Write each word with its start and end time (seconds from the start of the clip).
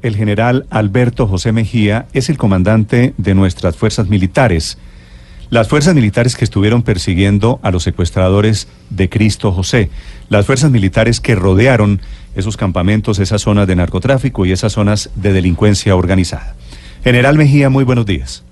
El 0.00 0.14
general 0.14 0.64
Alberto 0.70 1.26
José 1.26 1.50
Mejía 1.50 2.06
es 2.12 2.30
el 2.30 2.38
comandante 2.38 3.14
de 3.16 3.34
nuestras 3.34 3.76
fuerzas 3.76 4.08
militares, 4.08 4.78
las 5.50 5.66
fuerzas 5.66 5.92
militares 5.92 6.36
que 6.36 6.44
estuvieron 6.44 6.84
persiguiendo 6.84 7.58
a 7.64 7.72
los 7.72 7.82
secuestradores 7.82 8.68
de 8.90 9.08
Cristo 9.08 9.50
José, 9.50 9.90
las 10.28 10.46
fuerzas 10.46 10.70
militares 10.70 11.20
que 11.20 11.34
rodearon 11.34 12.00
esos 12.36 12.56
campamentos, 12.56 13.18
esas 13.18 13.42
zonas 13.42 13.66
de 13.66 13.74
narcotráfico 13.74 14.46
y 14.46 14.52
esas 14.52 14.74
zonas 14.74 15.10
de 15.16 15.32
delincuencia 15.32 15.96
organizada. 15.96 16.54
General 17.02 17.36
Mejía, 17.36 17.68
muy 17.68 17.82
buenos 17.82 18.06
días. 18.06 18.44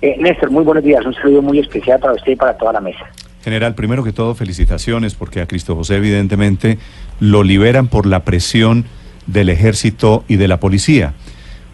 Eh, 0.00 0.16
Néstor, 0.18 0.50
muy 0.50 0.64
buenos 0.64 0.82
días. 0.82 1.04
Un 1.04 1.12
saludo 1.12 1.42
muy 1.42 1.58
especial 1.58 2.00
para 2.00 2.14
usted 2.14 2.32
y 2.32 2.36
para 2.36 2.56
toda 2.56 2.72
la 2.72 2.80
mesa. 2.80 3.04
General, 3.44 3.74
primero 3.74 4.02
que 4.02 4.12
todo, 4.14 4.34
felicitaciones 4.34 5.14
porque 5.14 5.42
a 5.42 5.46
Cristo 5.46 5.76
José 5.76 5.96
evidentemente 5.96 6.78
lo 7.18 7.42
liberan 7.42 7.88
por 7.88 8.06
la 8.06 8.24
presión 8.24 8.86
del 9.32 9.48
ejército 9.48 10.24
y 10.28 10.36
de 10.36 10.48
la 10.48 10.58
policía. 10.58 11.14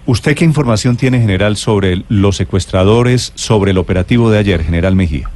¿Usted 0.07 0.37
qué 0.37 0.45
información 0.45 0.97
tiene, 0.97 1.19
general, 1.19 1.57
sobre 1.57 2.03
los 2.09 2.37
secuestradores, 2.37 3.33
sobre 3.35 3.73
el 3.73 3.79
operativo 3.79 4.31
de 4.31 4.39
ayer, 4.39 4.63
general 4.63 4.95
Mejía? 4.95 5.29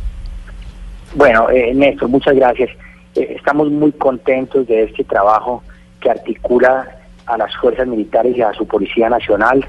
Bueno, 1.15 1.51
eh, 1.51 1.75
Néstor, 1.75 2.09
muchas 2.09 2.37
gracias. 2.37 2.71
Eh, 3.17 3.35
estamos 3.37 3.71
muy 3.71 3.91
contentos 3.93 4.67
de 4.69 4.85
este 4.85 5.03
trabajo 5.03 5.63
que 6.01 6.11
articula 6.11 6.89
a 7.27 7.37
las 7.37 7.55
fuerzas 7.57 7.87
militares 7.87 8.37
y 8.37 8.43
a 8.43 8.53
su 8.53 8.67
Policía 8.67 9.09
Nacional 9.09 9.67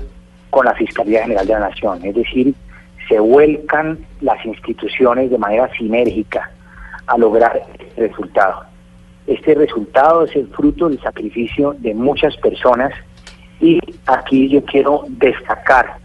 con 0.51 0.65
la 0.65 0.73
Fiscalía 0.75 1.23
General 1.23 1.47
de 1.47 1.53
la 1.53 1.59
Nación. 1.61 2.05
Es 2.05 2.15
decir, 2.15 2.53
se 3.09 3.19
vuelcan 3.19 3.97
las 4.21 4.45
instituciones 4.45 5.31
de 5.31 5.37
manera 5.37 5.69
sinérgica 5.77 6.51
a 7.07 7.17
lograr 7.17 7.61
el 7.97 8.09
resultado. 8.09 8.70
Este 9.27 9.53
resultado 9.55 10.23
es 10.23 10.35
el 10.35 10.47
fruto 10.47 10.89
del 10.89 10.99
sacrificio 11.01 11.75
de 11.79 11.93
muchas 11.93 12.35
personas 12.37 12.91
y 13.59 13.79
aquí 14.07 14.49
yo 14.49 14.63
quiero 14.65 15.05
destacar 15.09 15.97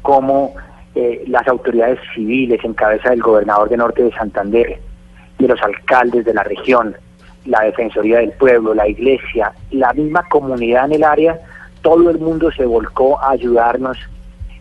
cómo 0.00 0.54
eh, 0.94 1.24
las 1.26 1.46
autoridades 1.48 1.98
civiles 2.14 2.60
en 2.64 2.74
cabeza 2.74 3.10
del 3.10 3.20
gobernador 3.20 3.68
de 3.68 3.76
Norte 3.76 4.02
de 4.02 4.12
Santander, 4.12 4.78
de 5.38 5.48
los 5.48 5.60
alcaldes 5.62 6.24
de 6.24 6.34
la 6.34 6.42
región, 6.42 6.96
la 7.44 7.60
Defensoría 7.60 8.18
del 8.18 8.32
Pueblo, 8.32 8.74
la 8.74 8.88
iglesia, 8.88 9.52
la 9.70 9.92
misma 9.92 10.26
comunidad 10.28 10.86
en 10.86 10.92
el 10.92 11.04
área, 11.04 11.38
todo 11.82 12.10
el 12.10 12.18
mundo 12.18 12.50
se 12.52 12.64
volcó 12.64 13.20
a 13.20 13.30
ayudarnos. 13.30 13.98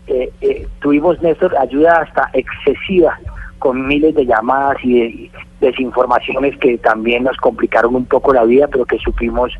Eh, 0.07 0.31
eh, 0.41 0.67
tuvimos, 0.81 1.21
Néstor, 1.21 1.55
ayuda 1.57 2.01
hasta 2.01 2.29
excesiva 2.33 3.19
con 3.61 3.85
miles 3.85 4.15
de 4.15 4.25
llamadas 4.25 4.77
y 4.83 4.93
de 4.93 5.31
desinformaciones 5.59 6.57
que 6.57 6.79
también 6.79 7.25
nos 7.25 7.37
complicaron 7.37 7.95
un 7.95 8.05
poco 8.05 8.33
la 8.33 8.43
vida, 8.43 8.67
pero 8.67 8.85
que 8.85 8.97
supimos 8.97 9.51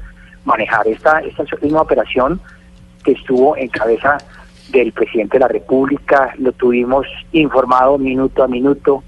manejar. 0.44 0.88
Esta, 0.88 1.20
esta 1.20 1.44
una 1.62 1.82
operación 1.82 2.42
que 3.04 3.12
estuvo 3.12 3.56
en 3.56 3.68
cabeza 3.70 4.18
del 4.72 4.92
presidente 4.92 5.38
de 5.38 5.42
la 5.42 5.50
República, 5.50 6.34
lo 6.40 6.52
tuvimos 6.52 7.06
informado 7.32 8.00
minuto 8.00 8.44
a 8.44 8.48
minuto, 8.48 9.04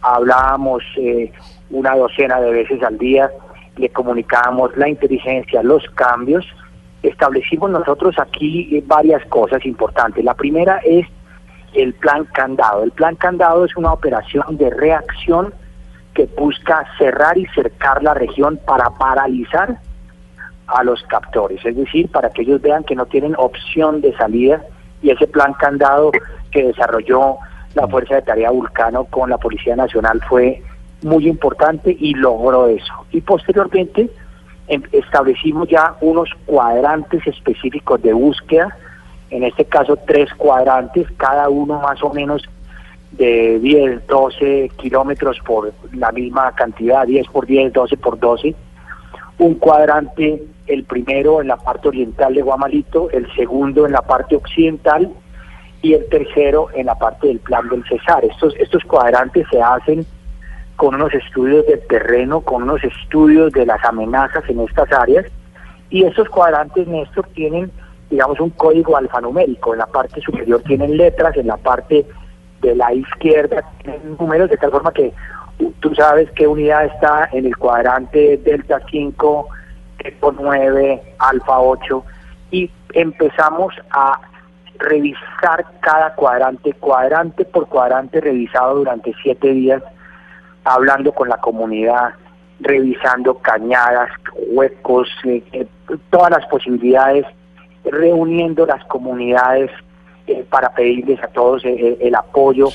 hablábamos 0.00 0.82
eh, 0.96 1.30
una 1.68 1.94
docena 1.94 2.40
de 2.40 2.50
veces 2.50 2.82
al 2.82 2.96
día, 2.96 3.30
le 3.76 3.90
comunicábamos 3.90 4.74
la 4.78 4.88
inteligencia, 4.88 5.62
los 5.62 5.84
cambios, 5.90 6.46
establecimos 7.02 7.70
nosotros 7.70 8.16
aquí 8.18 8.82
varias 8.86 9.22
cosas 9.26 9.66
importantes. 9.66 10.24
La 10.24 10.32
primera 10.32 10.78
es 10.86 11.06
el 11.78 11.94
plan 11.94 12.24
candado. 12.32 12.82
El 12.82 12.92
plan 12.92 13.14
candado 13.14 13.64
es 13.64 13.76
una 13.76 13.92
operación 13.92 14.56
de 14.56 14.70
reacción 14.70 15.54
que 16.14 16.26
busca 16.36 16.84
cerrar 16.98 17.38
y 17.38 17.46
cercar 17.54 18.02
la 18.02 18.14
región 18.14 18.58
para 18.66 18.90
paralizar 18.90 19.78
a 20.66 20.84
los 20.84 21.02
captores, 21.04 21.64
es 21.64 21.76
decir, 21.76 22.10
para 22.10 22.30
que 22.30 22.42
ellos 22.42 22.60
vean 22.60 22.84
que 22.84 22.94
no 22.94 23.06
tienen 23.06 23.34
opción 23.38 24.00
de 24.00 24.14
salida 24.16 24.62
y 25.00 25.10
ese 25.10 25.26
plan 25.26 25.54
candado 25.54 26.10
que 26.50 26.64
desarrolló 26.64 27.36
la 27.74 27.86
Fuerza 27.86 28.16
de 28.16 28.22
Tarea 28.22 28.50
Vulcano 28.50 29.04
con 29.04 29.30
la 29.30 29.38
Policía 29.38 29.76
Nacional 29.76 30.20
fue 30.28 30.62
muy 31.02 31.28
importante 31.28 31.96
y 31.98 32.14
logró 32.14 32.66
eso. 32.66 32.92
Y 33.12 33.20
posteriormente 33.20 34.10
em, 34.66 34.82
establecimos 34.92 35.68
ya 35.68 35.94
unos 36.00 36.30
cuadrantes 36.46 37.26
específicos 37.26 38.02
de 38.02 38.12
búsqueda, 38.12 38.76
en 39.30 39.44
este 39.44 39.64
caso 39.64 39.96
tres 40.06 40.32
cuadrantes, 40.34 41.06
cada 41.16 41.48
uno 41.48 41.80
más 41.80 42.02
o 42.02 42.12
menos 42.12 42.42
de 43.12 43.58
10, 43.58 44.06
12 44.06 44.70
kilómetros 44.76 45.38
por 45.44 45.72
la 45.92 46.12
misma 46.12 46.52
cantidad, 46.52 47.06
10 47.06 47.28
por 47.28 47.46
10, 47.46 47.72
12 47.72 47.96
por 47.96 48.18
12. 48.18 48.54
Un 49.38 49.54
cuadrante, 49.54 50.42
el 50.66 50.84
primero 50.84 51.40
en 51.40 51.48
la 51.48 51.56
parte 51.56 51.88
oriental 51.88 52.34
de 52.34 52.42
Guamalito, 52.42 53.10
el 53.10 53.32
segundo 53.34 53.86
en 53.86 53.92
la 53.92 54.02
parte 54.02 54.36
occidental 54.36 55.10
y 55.80 55.94
el 55.94 56.08
tercero 56.08 56.68
en 56.74 56.86
la 56.86 56.96
parte 56.96 57.28
del 57.28 57.38
plan 57.38 57.68
del 57.68 57.84
Cesar. 57.84 58.24
Estos, 58.24 58.54
estos 58.56 58.82
cuadrantes 58.84 59.46
se 59.50 59.62
hacen 59.62 60.04
con 60.76 60.94
unos 60.94 61.12
estudios 61.14 61.66
del 61.66 61.80
terreno, 61.86 62.40
con 62.40 62.62
unos 62.64 62.82
estudios 62.84 63.52
de 63.52 63.66
las 63.66 63.84
amenazas 63.84 64.44
en 64.48 64.60
estas 64.60 64.92
áreas 64.92 65.26
y 65.90 66.04
estos 66.04 66.28
cuadrantes, 66.28 66.86
Néstor, 66.86 67.26
tienen, 67.34 67.70
digamos, 68.10 68.40
un 68.40 68.50
código 68.50 68.96
alfanumérico. 68.96 69.72
En 69.72 69.80
la 69.80 69.86
parte 69.86 70.20
superior 70.20 70.62
tienen 70.62 70.96
letras, 70.96 71.36
en 71.36 71.46
la 71.46 71.56
parte 71.56 72.06
de 72.60 72.74
la 72.74 72.92
izquierda 72.92 73.64
tienen 73.82 74.16
números 74.18 74.50
de 74.50 74.56
tal 74.56 74.70
forma 74.70 74.92
que 74.92 75.12
tú 75.80 75.94
sabes 75.94 76.30
qué 76.32 76.46
unidad 76.46 76.86
está 76.86 77.28
en 77.32 77.46
el 77.46 77.56
cuadrante 77.56 78.38
Delta 78.38 78.80
5, 78.90 79.48
Eco 80.00 80.32
9, 80.32 81.14
Alfa 81.18 81.60
8 81.60 82.04
y 82.50 82.70
empezamos 82.94 83.74
a 83.90 84.20
revisar 84.78 85.66
cada 85.80 86.14
cuadrante, 86.14 86.72
cuadrante 86.74 87.44
por 87.44 87.68
cuadrante 87.68 88.20
revisado 88.20 88.76
durante 88.76 89.12
siete 89.22 89.52
días, 89.52 89.82
hablando 90.64 91.12
con 91.12 91.28
la 91.28 91.38
comunidad, 91.38 92.14
revisando 92.60 93.38
cañadas, 93.38 94.10
huecos, 94.50 95.08
eh, 95.24 95.42
eh, 95.52 95.66
todas 96.10 96.30
las 96.30 96.46
posibilidades, 96.46 97.26
reuniendo 97.90 98.66
las 98.66 98.84
comunidades 98.84 99.70
eh, 100.26 100.44
para 100.50 100.70
pedirles 100.74 101.22
a 101.22 101.28
todos 101.28 101.64
eh, 101.64 101.70
eh, 101.70 101.98
el 102.02 102.14
apoyo. 102.14 102.68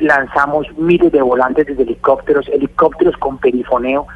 lanzamos 0.00 0.66
miles 0.78 1.12
de 1.12 1.20
volantes 1.20 1.66
desde 1.66 1.82
helicópteros, 1.82 2.48
helicópteros 2.48 3.14
con 3.18 3.38
perifoneo, 3.38 4.06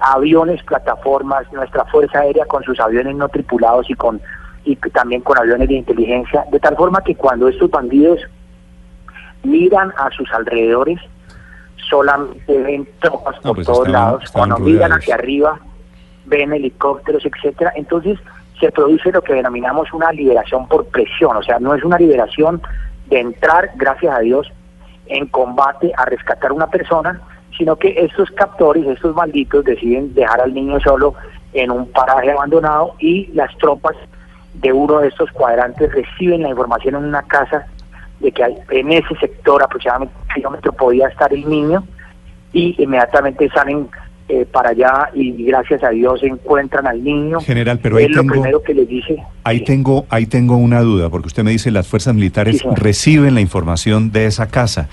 aviones, 0.00 0.62
plataformas, 0.64 1.50
nuestra 1.52 1.84
Fuerza 1.86 2.20
Aérea 2.20 2.44
con 2.46 2.62
sus 2.64 2.78
aviones 2.80 3.16
no 3.16 3.28
tripulados 3.28 3.88
y 3.88 3.94
con 3.94 4.20
y 4.64 4.76
también 4.76 5.22
con 5.22 5.38
aviones 5.38 5.68
de 5.68 5.74
inteligencia, 5.74 6.44
de 6.50 6.60
tal 6.60 6.76
forma 6.76 7.00
que 7.02 7.16
cuando 7.16 7.48
estos 7.48 7.70
bandidos 7.70 8.20
miran 9.42 9.92
a 9.96 10.10
sus 10.10 10.30
alrededores, 10.32 11.00
solamente 11.88 12.62
ven 12.62 12.88
tropas 13.00 13.38
por 13.40 13.56
pues 13.56 13.66
todos 13.66 13.88
lados, 13.88 14.24
cuando 14.32 14.58
miran 14.58 14.92
hacia 14.92 15.14
arriba, 15.14 15.58
ven 16.26 16.52
helicópteros, 16.52 17.24
etcétera. 17.24 17.72
Entonces, 17.76 18.18
se 18.62 18.70
produce 18.70 19.10
lo 19.10 19.22
que 19.22 19.34
denominamos 19.34 19.92
una 19.92 20.12
liberación 20.12 20.68
por 20.68 20.86
presión, 20.86 21.36
o 21.36 21.42
sea, 21.42 21.58
no 21.58 21.74
es 21.74 21.82
una 21.82 21.98
liberación 21.98 22.62
de 23.06 23.18
entrar, 23.18 23.72
gracias 23.74 24.16
a 24.16 24.20
Dios, 24.20 24.52
en 25.06 25.26
combate 25.26 25.92
a 25.96 26.04
rescatar 26.04 26.52
una 26.52 26.68
persona, 26.68 27.20
sino 27.58 27.74
que 27.74 27.92
estos 27.98 28.30
captores, 28.30 28.86
estos 28.86 29.16
malditos, 29.16 29.64
deciden 29.64 30.14
dejar 30.14 30.40
al 30.40 30.54
niño 30.54 30.78
solo 30.78 31.14
en 31.54 31.72
un 31.72 31.90
paraje 31.90 32.30
abandonado 32.30 32.94
y 33.00 33.26
las 33.34 33.50
tropas 33.58 33.96
de 34.54 34.72
uno 34.72 35.00
de 35.00 35.08
estos 35.08 35.28
cuadrantes 35.32 35.92
reciben 35.92 36.42
la 36.42 36.50
información 36.50 36.94
en 36.94 37.04
una 37.06 37.22
casa 37.22 37.66
de 38.20 38.30
que 38.30 38.44
en 38.70 38.92
ese 38.92 39.16
sector 39.16 39.60
aproximadamente 39.60 40.14
un 40.20 40.34
kilómetro 40.34 40.72
podía 40.72 41.08
estar 41.08 41.32
el 41.34 41.48
niño 41.48 41.82
y 42.52 42.80
inmediatamente 42.80 43.50
salen 43.50 43.88
eh, 44.28 44.46
para 44.50 44.70
allá 44.70 45.10
y 45.14 45.44
gracias 45.44 45.82
a 45.82 45.90
Dios 45.90 46.22
encuentran 46.22 46.86
al 46.86 47.02
niño. 47.02 47.40
General, 47.40 47.78
pero 47.82 47.96
ahí 47.96 48.06
tengo, 48.06 48.32
primero 48.32 48.62
que 48.62 48.74
les 48.74 48.88
dice. 48.88 49.22
Ahí 49.44 49.64
tengo, 49.64 50.06
ahí 50.08 50.26
tengo 50.26 50.56
una 50.56 50.80
duda, 50.80 51.10
porque 51.10 51.26
usted 51.26 51.44
me 51.44 51.50
dice 51.50 51.70
las 51.70 51.88
fuerzas 51.88 52.14
militares 52.14 52.62
reciben 52.74 53.34
la 53.34 53.40
información 53.40 54.12
de 54.12 54.26
esa 54.26 54.48
casa. 54.48 54.88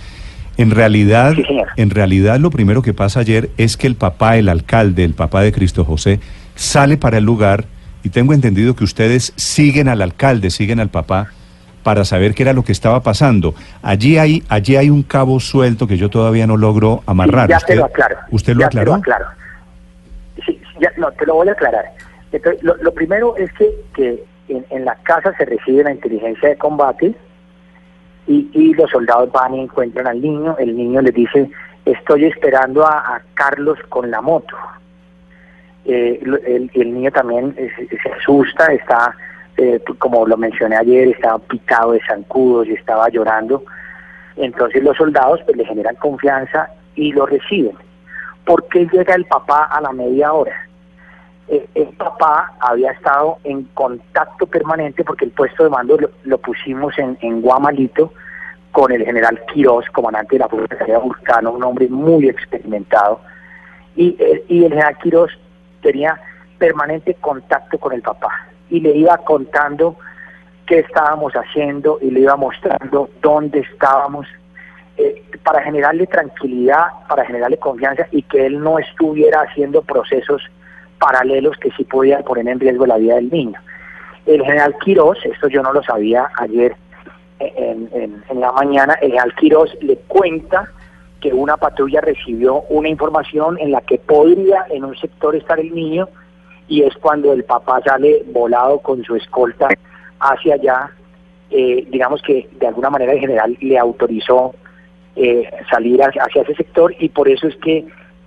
En 0.57 0.71
realidad, 0.71 1.35
en 1.77 1.89
realidad 1.89 2.39
lo 2.39 2.49
primero 2.49 2.81
que 2.81 2.93
pasa 2.93 3.21
ayer 3.21 3.49
es 3.57 3.77
que 3.77 3.87
el 3.87 3.95
papá, 3.95 4.37
el 4.37 4.49
alcalde, 4.49 5.05
el 5.05 5.13
papá 5.13 5.41
de 5.41 5.53
Cristo 5.53 5.85
José, 5.85 6.19
sale 6.55 6.97
para 6.97 7.19
el 7.19 7.23
lugar 7.23 7.65
y 8.03 8.09
tengo 8.09 8.33
entendido 8.33 8.75
que 8.75 8.83
ustedes 8.83 9.31
siguen 9.37 9.87
al 9.87 10.01
alcalde, 10.01 10.49
siguen 10.49 10.79
al 10.81 10.89
papá 10.89 11.29
para 11.83 12.05
saber 12.05 12.33
qué 12.33 12.43
era 12.43 12.53
lo 12.53 12.63
que 12.63 12.71
estaba 12.71 13.01
pasando. 13.01 13.53
Allí 13.81 14.17
hay, 14.17 14.43
allí 14.49 14.75
hay 14.75 14.89
un 14.89 15.03
cabo 15.03 15.39
suelto 15.39 15.87
que 15.87 15.97
yo 15.97 16.09
todavía 16.09 16.47
no 16.47 16.57
logro 16.57 17.03
amarrar. 17.05 17.49
ya 17.49 17.57
¿Usted, 17.57 17.73
te 17.73 17.75
lo 17.75 17.85
aclaro. 17.85 18.17
¿Usted 18.31 18.53
lo 18.55 18.65
aclaró? 18.65 19.01
Te 19.01 19.09
lo 19.09 19.15
Sí, 20.45 20.61
ya, 20.79 20.91
no, 20.97 21.11
te 21.11 21.25
lo 21.25 21.35
voy 21.35 21.49
a 21.49 21.51
aclarar. 21.51 21.85
lo, 22.61 22.93
primero 22.93 23.35
es 23.37 23.51
que, 23.53 23.69
que 23.93 24.23
en, 24.47 24.85
la 24.85 24.95
casa 25.03 25.33
se 25.37 25.45
recibe 25.45 25.83
la 25.83 25.91
inteligencia 25.91 26.49
de 26.49 26.57
combate 26.57 27.13
y, 28.27 28.49
y 28.53 28.73
los 28.73 28.89
soldados 28.89 29.31
van 29.31 29.55
y 29.55 29.61
encuentran 29.61 30.07
al 30.07 30.21
niño. 30.21 30.55
El 30.59 30.75
niño 30.75 31.01
le 31.01 31.11
dice, 31.11 31.49
estoy 31.85 32.25
esperando 32.25 32.85
a, 32.85 33.21
Carlos 33.33 33.77
con 33.89 34.09
la 34.11 34.21
moto. 34.21 34.55
Eh, 35.85 36.19
el, 36.21 36.69
el, 36.73 36.93
niño 36.93 37.11
también 37.11 37.55
se, 37.55 37.87
se 37.87 38.09
asusta, 38.09 38.65
está 38.73 39.15
eh, 39.59 39.81
como 39.97 40.25
lo 40.25 40.37
mencioné 40.37 40.77
ayer, 40.77 41.09
estaba 41.09 41.37
picado 41.37 41.91
de 41.91 41.99
zancudos 42.07 42.67
y 42.67 42.73
estaba 42.73 43.09
llorando. 43.09 43.63
Entonces 44.37 44.81
los 44.81 44.95
soldados 44.95 45.41
pues, 45.43 45.57
le 45.57 45.65
generan 45.65 45.95
confianza 45.95 46.69
y 46.95 47.11
lo 47.11 47.25
reciben. 47.25 47.75
¿Por 48.45 48.65
qué 48.69 48.87
llega 48.87 49.15
el 49.15 49.25
papá 49.25 49.65
a 49.65 49.81
la 49.81 49.91
media 49.91 50.31
hora? 50.31 50.55
Eh, 51.49 51.67
el 51.75 51.89
papá 51.97 52.53
había 52.61 52.91
estado 52.91 53.39
en 53.43 53.63
contacto 53.73 54.47
permanente 54.47 55.03
porque 55.03 55.25
el 55.25 55.31
puesto 55.31 55.65
de 55.65 55.69
mando 55.69 55.97
lo, 56.23 56.37
pusimos 56.37 56.93
en, 56.97 57.41
Guamalito 57.41 58.13
con 58.71 58.93
el 58.93 59.03
general 59.03 59.41
Quirós, 59.51 59.85
comandante 59.91 60.35
de 60.35 60.39
la 60.39 60.47
Fuerza 60.47 60.77
Aérea 60.79 60.99
Vulcano, 60.99 61.51
un 61.51 61.63
hombre 61.65 61.89
muy 61.89 62.29
experimentado. 62.29 63.19
Y, 63.97 64.15
eh, 64.19 64.45
y 64.47 64.63
el 64.63 64.69
general 64.69 64.97
Quirós 64.99 65.37
tenía 65.81 66.17
permanente 66.57 67.13
contacto 67.15 67.77
con 67.77 67.91
el 67.91 68.01
papá 68.01 68.48
y 68.69 68.79
le 68.79 68.95
iba 68.95 69.17
contando 69.17 69.95
qué 70.65 70.79
estábamos 70.79 71.33
haciendo 71.33 71.97
y 72.01 72.11
le 72.11 72.21
iba 72.21 72.35
mostrando 72.35 73.09
dónde 73.21 73.59
estábamos 73.59 74.27
eh, 74.97 75.23
para 75.43 75.61
generarle 75.63 76.05
tranquilidad, 76.07 76.85
para 77.07 77.25
generarle 77.25 77.57
confianza 77.57 78.05
y 78.11 78.21
que 78.23 78.45
él 78.45 78.59
no 78.59 78.77
estuviera 78.77 79.41
haciendo 79.41 79.81
procesos 79.81 80.41
paralelos 80.99 81.57
que 81.57 81.71
sí 81.71 81.85
podían 81.85 82.23
poner 82.23 82.47
en 82.47 82.59
riesgo 82.59 82.85
la 82.85 82.97
vida 82.97 83.15
del 83.15 83.31
niño. 83.31 83.59
El 84.25 84.43
general 84.43 84.75
Quirós, 84.83 85.17
esto 85.25 85.47
yo 85.47 85.63
no 85.63 85.73
lo 85.73 85.81
sabía 85.81 86.29
ayer 86.37 86.75
en, 87.39 88.21
en 88.29 88.39
la 88.39 88.51
mañana, 88.51 88.93
el 88.95 89.11
general 89.11 89.33
Quirós 89.35 89.75
le 89.81 89.95
cuenta 90.07 90.69
que 91.21 91.33
una 91.33 91.57
patrulla 91.57 92.01
recibió 92.01 92.61
una 92.69 92.89
información 92.89 93.57
en 93.59 93.71
la 93.71 93.81
que 93.81 93.97
podría 93.97 94.65
en 94.69 94.83
un 94.83 94.95
sector 94.97 95.35
estar 95.35 95.59
el 95.59 95.73
niño 95.73 96.09
y 96.69 96.83
es 96.83 96.95
cuando 96.97 97.33
el 97.33 97.43
papá 97.43 97.81
sale 97.83 98.23
volado 98.27 98.79
con 98.79 99.03
su 99.03 99.15
escolta 99.15 99.67
hacia 100.19 100.53
allá, 100.53 100.91
eh, 101.49 101.85
digamos 101.89 102.21
que 102.21 102.47
de 102.59 102.67
alguna 102.67 102.91
manera 102.91 103.13
en 103.13 103.19
general 103.19 103.57
le 103.59 103.77
autorizó 103.77 104.53
eh, 105.15 105.49
salir 105.69 106.01
hacia, 106.01 106.23
ese 106.43 106.55
sector 106.55 106.93
y 106.99 107.09
por 107.09 107.27
eso 107.27 107.47
es 107.47 107.55
que, 107.57 107.85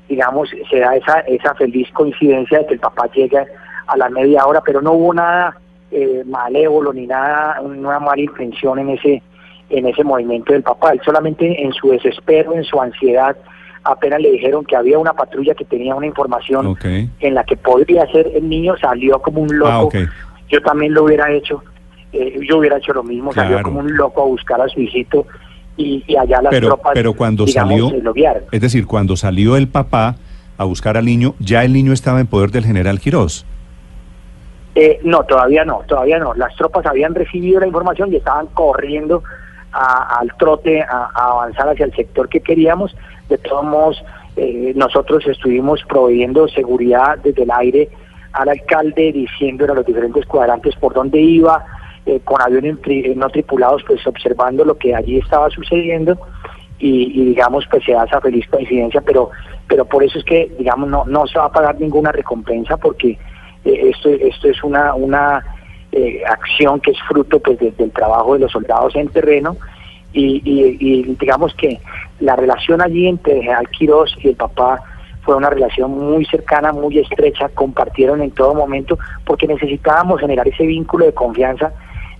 digamos, 0.08 0.50
se 0.68 0.78
da 0.80 0.96
esa, 0.96 1.20
esa 1.20 1.54
feliz 1.54 1.88
coincidencia 1.92 2.58
de 2.58 2.66
que 2.66 2.74
el 2.74 2.80
papá 2.80 3.08
llega 3.14 3.46
a 3.86 3.96
la 3.96 4.10
media 4.10 4.44
hora, 4.44 4.60
pero 4.60 4.82
no 4.82 4.92
hubo 4.92 5.14
nada 5.14 5.56
eh, 5.92 6.24
malévolo 6.26 6.92
ni 6.92 7.06
nada, 7.06 7.60
una 7.60 8.00
mala 8.00 8.20
intención 8.20 8.78
en 8.80 8.90
ese 8.90 9.22
en 9.70 9.86
ese 9.86 10.04
movimiento 10.04 10.52
del 10.52 10.62
papá, 10.62 10.92
él 10.92 11.00
solamente 11.02 11.62
en 11.62 11.72
su 11.72 11.88
desespero, 11.88 12.52
en 12.52 12.62
su 12.62 12.78
ansiedad, 12.78 13.34
apenas 13.84 14.20
le 14.20 14.30
dijeron 14.32 14.64
que 14.64 14.76
había 14.76 14.98
una 14.98 15.12
patrulla 15.12 15.54
que 15.54 15.64
tenía 15.64 15.94
una 15.94 16.06
información 16.06 16.76
en 16.82 17.34
la 17.34 17.44
que 17.44 17.56
podría 17.56 18.06
ser 18.06 18.30
el 18.34 18.48
niño, 18.48 18.76
salió 18.80 19.20
como 19.20 19.42
un 19.42 19.58
loco. 19.58 19.90
Ah, 19.94 20.06
yo 20.48 20.60
también 20.60 20.92
lo 20.92 21.04
hubiera 21.04 21.32
hecho, 21.32 21.62
eh, 22.12 22.38
yo 22.48 22.58
hubiera 22.58 22.76
hecho 22.76 22.92
lo 22.92 23.02
mismo, 23.02 23.32
salió 23.32 23.62
como 23.62 23.80
un 23.80 23.96
loco 23.96 24.22
a 24.22 24.26
buscar 24.26 24.60
a 24.60 24.68
su 24.68 24.80
hijito 24.80 25.26
y, 25.76 26.04
allá 26.16 26.42
las 26.42 26.50
pero, 26.50 26.68
tropas, 26.68 26.92
pero 26.94 27.14
cuando 27.14 27.46
salió, 27.46 27.90
es 28.50 28.60
decir, 28.60 28.86
cuando 28.86 29.16
salió 29.16 29.56
el 29.56 29.68
papá 29.68 30.16
a 30.58 30.64
buscar 30.64 30.96
al 30.96 31.06
niño, 31.06 31.34
ya 31.38 31.64
el 31.64 31.72
niño 31.72 31.92
estaba 31.92 32.20
en 32.20 32.26
poder 32.26 32.50
del 32.50 32.64
general 32.64 33.00
Quirós. 33.00 33.46
Eh, 34.74 35.00
no, 35.04 35.24
todavía 35.24 35.64
no, 35.64 35.82
todavía 35.86 36.18
no. 36.18 36.34
Las 36.34 36.54
tropas 36.56 36.86
habían 36.86 37.14
recibido 37.14 37.60
la 37.60 37.66
información 37.66 38.12
y 38.12 38.16
estaban 38.16 38.46
corriendo 38.48 39.22
al 39.72 40.30
trote 40.38 40.82
a, 40.82 41.10
avanzar 41.14 41.68
hacia 41.68 41.86
el 41.86 41.94
sector 41.94 42.28
que 42.28 42.40
queríamos 42.40 42.94
de 43.32 43.38
todos 43.38 43.64
modos, 43.64 44.04
eh, 44.36 44.72
nosotros 44.76 45.26
estuvimos 45.26 45.82
proveyendo 45.88 46.48
seguridad 46.48 47.18
desde 47.22 47.42
el 47.42 47.50
aire 47.50 47.88
al 48.32 48.48
alcalde, 48.48 49.12
diciendo 49.12 49.64
a 49.64 49.74
los 49.74 49.86
diferentes 49.86 50.24
cuadrantes 50.26 50.74
por 50.76 50.94
dónde 50.94 51.20
iba, 51.20 51.64
eh, 52.06 52.20
con 52.24 52.40
aviones 52.40 52.76
eh, 52.86 53.14
no 53.16 53.28
tripulados, 53.30 53.82
pues 53.86 54.06
observando 54.06 54.64
lo 54.64 54.76
que 54.76 54.94
allí 54.94 55.18
estaba 55.18 55.50
sucediendo 55.50 56.18
y, 56.78 57.26
digamos, 57.26 57.64
pues 57.70 57.84
se 57.84 57.92
da 57.92 58.04
esa 58.04 58.20
feliz 58.20 58.44
coincidencia, 58.48 59.00
pero 59.02 59.30
pero 59.68 59.84
por 59.84 60.02
eso 60.02 60.18
es 60.18 60.24
que, 60.24 60.50
digamos, 60.58 60.88
no, 60.88 61.04
no 61.06 61.26
se 61.28 61.38
va 61.38 61.44
a 61.44 61.52
pagar 61.52 61.80
ninguna 61.80 62.10
recompensa 62.10 62.76
porque 62.76 63.16
esto, 63.64 64.08
esto 64.10 64.48
es 64.48 64.62
una, 64.64 64.92
una 64.94 65.46
acción 66.28 66.80
que 66.80 66.90
es 66.90 66.98
fruto 67.08 67.38
pues 67.38 67.58
del 67.60 67.92
trabajo 67.92 68.34
de 68.34 68.40
los 68.40 68.52
soldados 68.52 68.96
en 68.96 69.08
terreno 69.08 69.56
y, 70.12 71.14
digamos 71.18 71.54
que 71.54 71.80
la 72.22 72.36
relación 72.36 72.80
allí 72.80 73.08
entre 73.08 73.34
general 73.34 73.68
Quirós 73.68 74.16
y 74.22 74.28
el 74.28 74.36
papá 74.36 74.80
fue 75.22 75.36
una 75.36 75.50
relación 75.50 75.90
muy 75.90 76.24
cercana, 76.24 76.72
muy 76.72 76.98
estrecha, 76.98 77.48
compartieron 77.48 78.22
en 78.22 78.30
todo 78.30 78.54
momento, 78.54 78.98
porque 79.24 79.46
necesitábamos 79.46 80.20
generar 80.20 80.46
ese 80.48 80.66
vínculo 80.66 81.06
de 81.06 81.12
confianza 81.12 81.72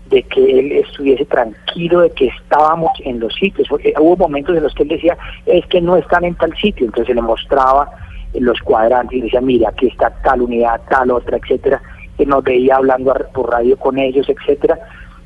de 0.07 0.23
que 0.25 0.59
él 0.59 0.73
estuviese 0.73 1.25
tranquilo 1.25 2.01
de 2.01 2.11
que 2.11 2.27
estábamos 2.27 2.91
en 3.05 3.19
los 3.19 3.35
sitios. 3.35 3.69
Hubo 3.71 4.17
momentos 4.17 4.57
en 4.57 4.63
los 4.63 4.75
que 4.75 4.83
él 4.83 4.91
decía, 4.91 5.17
es 5.47 5.67
que 5.67 5.81
no 5.81 5.97
están 5.97 6.25
en 6.25 6.35
tal 6.35 6.55
sitio, 6.57 6.87
entonces 6.87 7.09
se 7.09 7.15
le 7.15 7.23
mostraba 7.23 7.89
los 8.35 8.61
cuadrantes 8.61 9.19
y 9.19 9.23
decía, 9.23 9.41
mira, 9.41 9.71
aquí 9.71 9.89
está 9.89 10.11
tal 10.23 10.43
unidad, 10.43 10.81
tal 10.89 11.11
otra, 11.11 11.39
etcétera, 11.39 11.81
que 12.17 12.27
nos 12.27 12.45
veía 12.45 12.77
hablando 12.77 13.15
por 13.33 13.51
radio 13.51 13.77
con 13.77 13.99
ellos, 13.99 14.29
etcétera, 14.29 14.79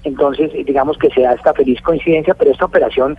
entonces, 0.06 0.52
digamos 0.64 0.96
que 0.98 1.10
se 1.10 1.22
da 1.22 1.32
esta 1.32 1.52
feliz 1.52 1.80
coincidencia, 1.82 2.32
pero 2.34 2.52
esta 2.52 2.64
operación 2.64 3.18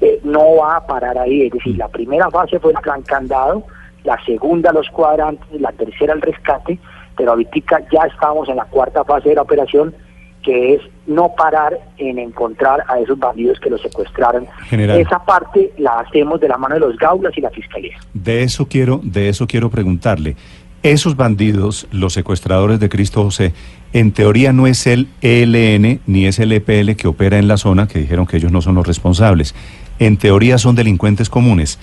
eh, 0.00 0.20
no 0.24 0.56
va 0.56 0.76
a 0.76 0.86
parar 0.86 1.18
ahí. 1.18 1.46
Es 1.46 1.52
decir, 1.52 1.76
la 1.76 1.88
primera 1.88 2.30
fase 2.30 2.58
fue 2.58 2.72
el 2.72 2.78
gran 2.82 3.02
candado, 3.02 3.64
la 4.04 4.22
segunda 4.24 4.72
los 4.72 4.88
cuadrantes, 4.90 5.60
la 5.60 5.72
tercera 5.72 6.14
el 6.14 6.22
rescate, 6.22 6.78
pero 7.16 7.32
ahorita 7.32 7.80
ya 7.92 8.02
estamos 8.02 8.48
en 8.48 8.56
la 8.56 8.64
cuarta 8.64 9.04
fase 9.04 9.30
de 9.30 9.34
la 9.36 9.42
operación, 9.42 9.94
que 10.42 10.74
es 10.74 10.80
no 11.06 11.34
parar 11.34 11.78
en 11.98 12.18
encontrar 12.18 12.84
a 12.88 13.00
esos 13.00 13.18
bandidos 13.18 13.58
que 13.58 13.68
los 13.68 13.82
secuestraron. 13.82 14.46
Esa 14.70 15.24
parte 15.24 15.72
la 15.78 16.00
hacemos 16.00 16.40
de 16.40 16.48
la 16.48 16.56
mano 16.56 16.74
de 16.74 16.80
los 16.82 16.96
gaulas 16.96 17.36
y 17.36 17.40
la 17.40 17.50
fiscalía. 17.50 17.98
De 18.14 18.42
eso 18.42 18.66
quiero, 18.68 19.00
de 19.02 19.28
eso 19.28 19.46
quiero 19.46 19.70
preguntarle. 19.70 20.36
Esos 20.82 21.16
bandidos, 21.16 21.88
los 21.90 22.12
secuestradores 22.12 22.78
de 22.78 22.88
Cristo 22.88 23.24
José, 23.24 23.52
en 23.92 24.12
teoría 24.12 24.52
no 24.52 24.68
es 24.68 24.86
el 24.86 25.08
ELN 25.20 26.00
ni 26.06 26.26
es 26.26 26.38
el 26.38 26.52
EPL 26.52 26.92
que 26.92 27.08
opera 27.08 27.38
en 27.38 27.48
la 27.48 27.56
zona, 27.56 27.88
que 27.88 27.98
dijeron 27.98 28.26
que 28.26 28.36
ellos 28.36 28.52
no 28.52 28.62
son 28.62 28.76
los 28.76 28.86
responsables. 28.86 29.52
En 29.98 30.16
teoría 30.16 30.58
son 30.58 30.76
delincuentes 30.76 31.30
comunes. 31.30 31.78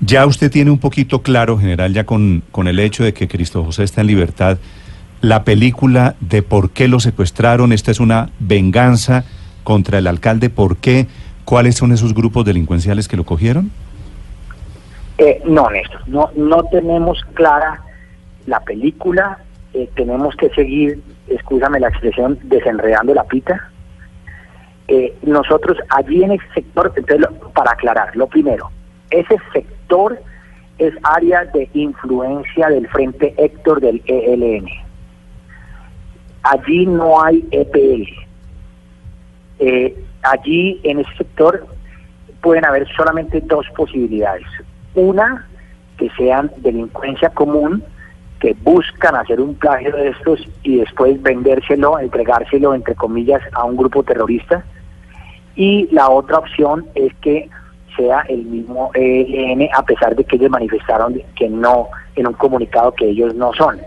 Ya 0.00 0.24
usted 0.24 0.50
tiene 0.50 0.70
un 0.70 0.78
poquito 0.78 1.22
claro, 1.22 1.58
general, 1.58 1.92
ya 1.92 2.04
con, 2.04 2.42
con 2.50 2.68
el 2.68 2.78
hecho 2.78 3.04
de 3.04 3.12
que 3.12 3.28
Cristo 3.28 3.64
José 3.64 3.84
está 3.84 4.00
en 4.00 4.06
libertad, 4.06 4.58
la 5.20 5.44
película 5.44 6.16
de 6.20 6.42
por 6.42 6.70
qué 6.70 6.88
lo 6.88 7.00
secuestraron, 7.00 7.72
esta 7.72 7.90
es 7.90 8.00
una 8.00 8.30
venganza 8.38 9.24
contra 9.64 9.98
el 9.98 10.06
alcalde, 10.06 10.48
¿por 10.48 10.78
qué? 10.78 11.06
¿Cuáles 11.44 11.76
son 11.76 11.92
esos 11.92 12.14
grupos 12.14 12.46
delincuenciales 12.46 13.08
que 13.08 13.18
lo 13.18 13.24
cogieron? 13.24 13.70
Eh, 15.18 15.42
no, 15.44 15.68
Néstor, 15.68 16.08
no, 16.08 16.30
no 16.34 16.64
tenemos 16.64 17.22
clara 17.34 17.82
la 18.46 18.60
película, 18.60 19.38
eh, 19.74 19.90
tenemos 19.94 20.34
que 20.36 20.48
seguir, 20.50 21.02
escúchame 21.28 21.78
la 21.78 21.88
expresión, 21.88 22.38
desenredando 22.44 23.12
la 23.12 23.24
pita. 23.24 23.70
Eh, 24.92 25.16
nosotros 25.22 25.78
allí 25.90 26.24
en 26.24 26.32
ese 26.32 26.44
sector, 26.52 26.92
entonces, 26.96 27.28
para 27.54 27.70
aclarar, 27.70 28.16
lo 28.16 28.26
primero, 28.26 28.72
ese 29.10 29.36
sector 29.52 30.18
es 30.78 30.92
área 31.04 31.44
de 31.44 31.70
influencia 31.74 32.68
del 32.68 32.88
Frente 32.88 33.32
Héctor 33.36 33.80
del 33.80 34.02
ELN. 34.06 34.66
Allí 36.42 36.86
no 36.86 37.22
hay 37.22 37.46
EPL. 37.52 38.08
Eh, 39.60 40.04
allí 40.22 40.80
en 40.82 40.98
ese 40.98 41.16
sector 41.18 41.64
pueden 42.42 42.64
haber 42.64 42.88
solamente 42.96 43.40
dos 43.42 43.66
posibilidades. 43.76 44.46
Una, 44.96 45.46
que 45.98 46.10
sean 46.18 46.50
delincuencia 46.56 47.28
común, 47.28 47.84
que 48.40 48.56
buscan 48.64 49.14
hacer 49.14 49.40
un 49.40 49.54
plagio 49.54 49.94
de 49.94 50.08
estos 50.08 50.40
y 50.64 50.78
después 50.78 51.22
vendérselo, 51.22 51.96
entregárselo, 52.00 52.74
entre 52.74 52.96
comillas, 52.96 53.42
a 53.52 53.62
un 53.62 53.76
grupo 53.76 54.02
terrorista. 54.02 54.64
Y 55.56 55.88
la 55.92 56.08
otra 56.10 56.38
opción 56.38 56.86
es 56.94 57.12
que 57.16 57.48
sea 57.96 58.20
el 58.28 58.44
mismo 58.44 58.90
ELN, 58.94 59.68
a 59.74 59.82
pesar 59.82 60.14
de 60.14 60.24
que 60.24 60.36
ellos 60.36 60.50
manifestaron 60.50 61.20
que 61.36 61.48
no, 61.48 61.88
en 62.16 62.26
un 62.26 62.34
comunicado 62.34 62.92
que 62.92 63.08
ellos 63.08 63.34
no 63.34 63.52
son. 63.54 63.80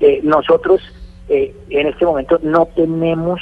Eh, 0.00 0.20
nosotros 0.22 0.80
eh, 1.28 1.54
en 1.70 1.86
este 1.86 2.04
momento 2.04 2.38
no 2.42 2.66
tenemos 2.66 3.40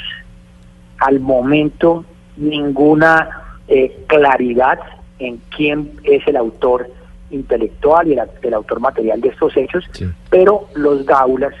al 0.99 1.19
momento 1.19 2.05
ninguna 2.37 3.57
eh, 3.67 4.03
claridad 4.07 4.79
en 5.19 5.41
quién 5.55 5.91
es 6.03 6.25
el 6.27 6.37
autor 6.37 6.89
intelectual 7.31 8.07
y 8.07 8.13
el, 8.13 8.53
autor 8.53 8.79
material 8.79 9.19
de 9.21 9.29
estos 9.29 9.55
hechos, 9.57 9.83
pero 10.29 10.67
los 10.75 11.05
gaulas 11.05 11.53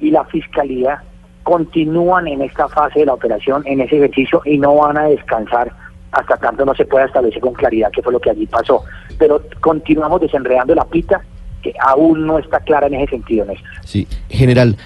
y 0.00 0.10
la 0.10 0.24
fiscalía 0.24 1.02
continúan 1.48 2.28
en 2.28 2.42
esta 2.42 2.68
fase 2.68 3.00
de 3.00 3.06
la 3.06 3.14
operación, 3.14 3.62
en 3.64 3.80
ese 3.80 3.96
ejercicio, 3.96 4.42
y 4.44 4.58
no 4.58 4.74
van 4.74 4.98
a 4.98 5.04
descansar 5.04 5.72
hasta 6.12 6.36
tanto 6.36 6.66
no 6.66 6.74
se 6.74 6.84
pueda 6.84 7.06
establecer 7.06 7.40
con 7.40 7.54
claridad 7.54 7.90
qué 7.90 8.02
fue 8.02 8.12
lo 8.12 8.20
que 8.20 8.28
allí 8.28 8.46
pasó. 8.46 8.84
Pero 9.18 9.42
continuamos 9.60 10.20
desenredando 10.20 10.74
la 10.74 10.84
pita, 10.84 11.22
que 11.62 11.72
aún 11.80 12.26
no 12.26 12.38
está 12.38 12.60
clara 12.60 12.88
en 12.88 12.96
ese 12.96 13.12
sentido, 13.12 13.46
Néstor. 13.46 13.66
Sí, 13.82 14.06
general. 14.28 14.76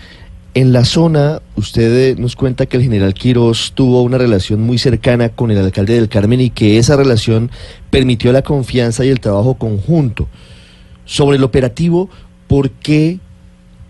En 0.55 0.73
la 0.73 0.85
zona, 0.85 1.41
usted 1.57 2.13
eh, 2.13 2.15
nos 2.17 2.37
cuenta 2.37 2.67
que 2.67 2.77
el 2.77 2.85
general 2.85 3.13
Quiroz 3.13 3.73
tuvo 3.73 4.03
una 4.03 4.19
relación 4.19 4.61
muy 4.61 4.79
cercana 4.79 5.31
con 5.31 5.51
el 5.51 5.59
alcalde 5.59 5.95
del 5.95 6.09
Carmen 6.09 6.41
y 6.41 6.51
que 6.51 6.79
esa 6.79 6.95
relación 6.95 7.51
permitió 7.91 8.33
la 8.33 8.43
confianza 8.43 9.05
y 9.05 9.09
el 9.09 9.19
trabajo 9.19 9.55
conjunto. 9.55 10.29
Sobre 11.07 11.39
el 11.39 11.43
operativo, 11.43 12.09
¿por 12.47 12.71
qué 12.71 13.19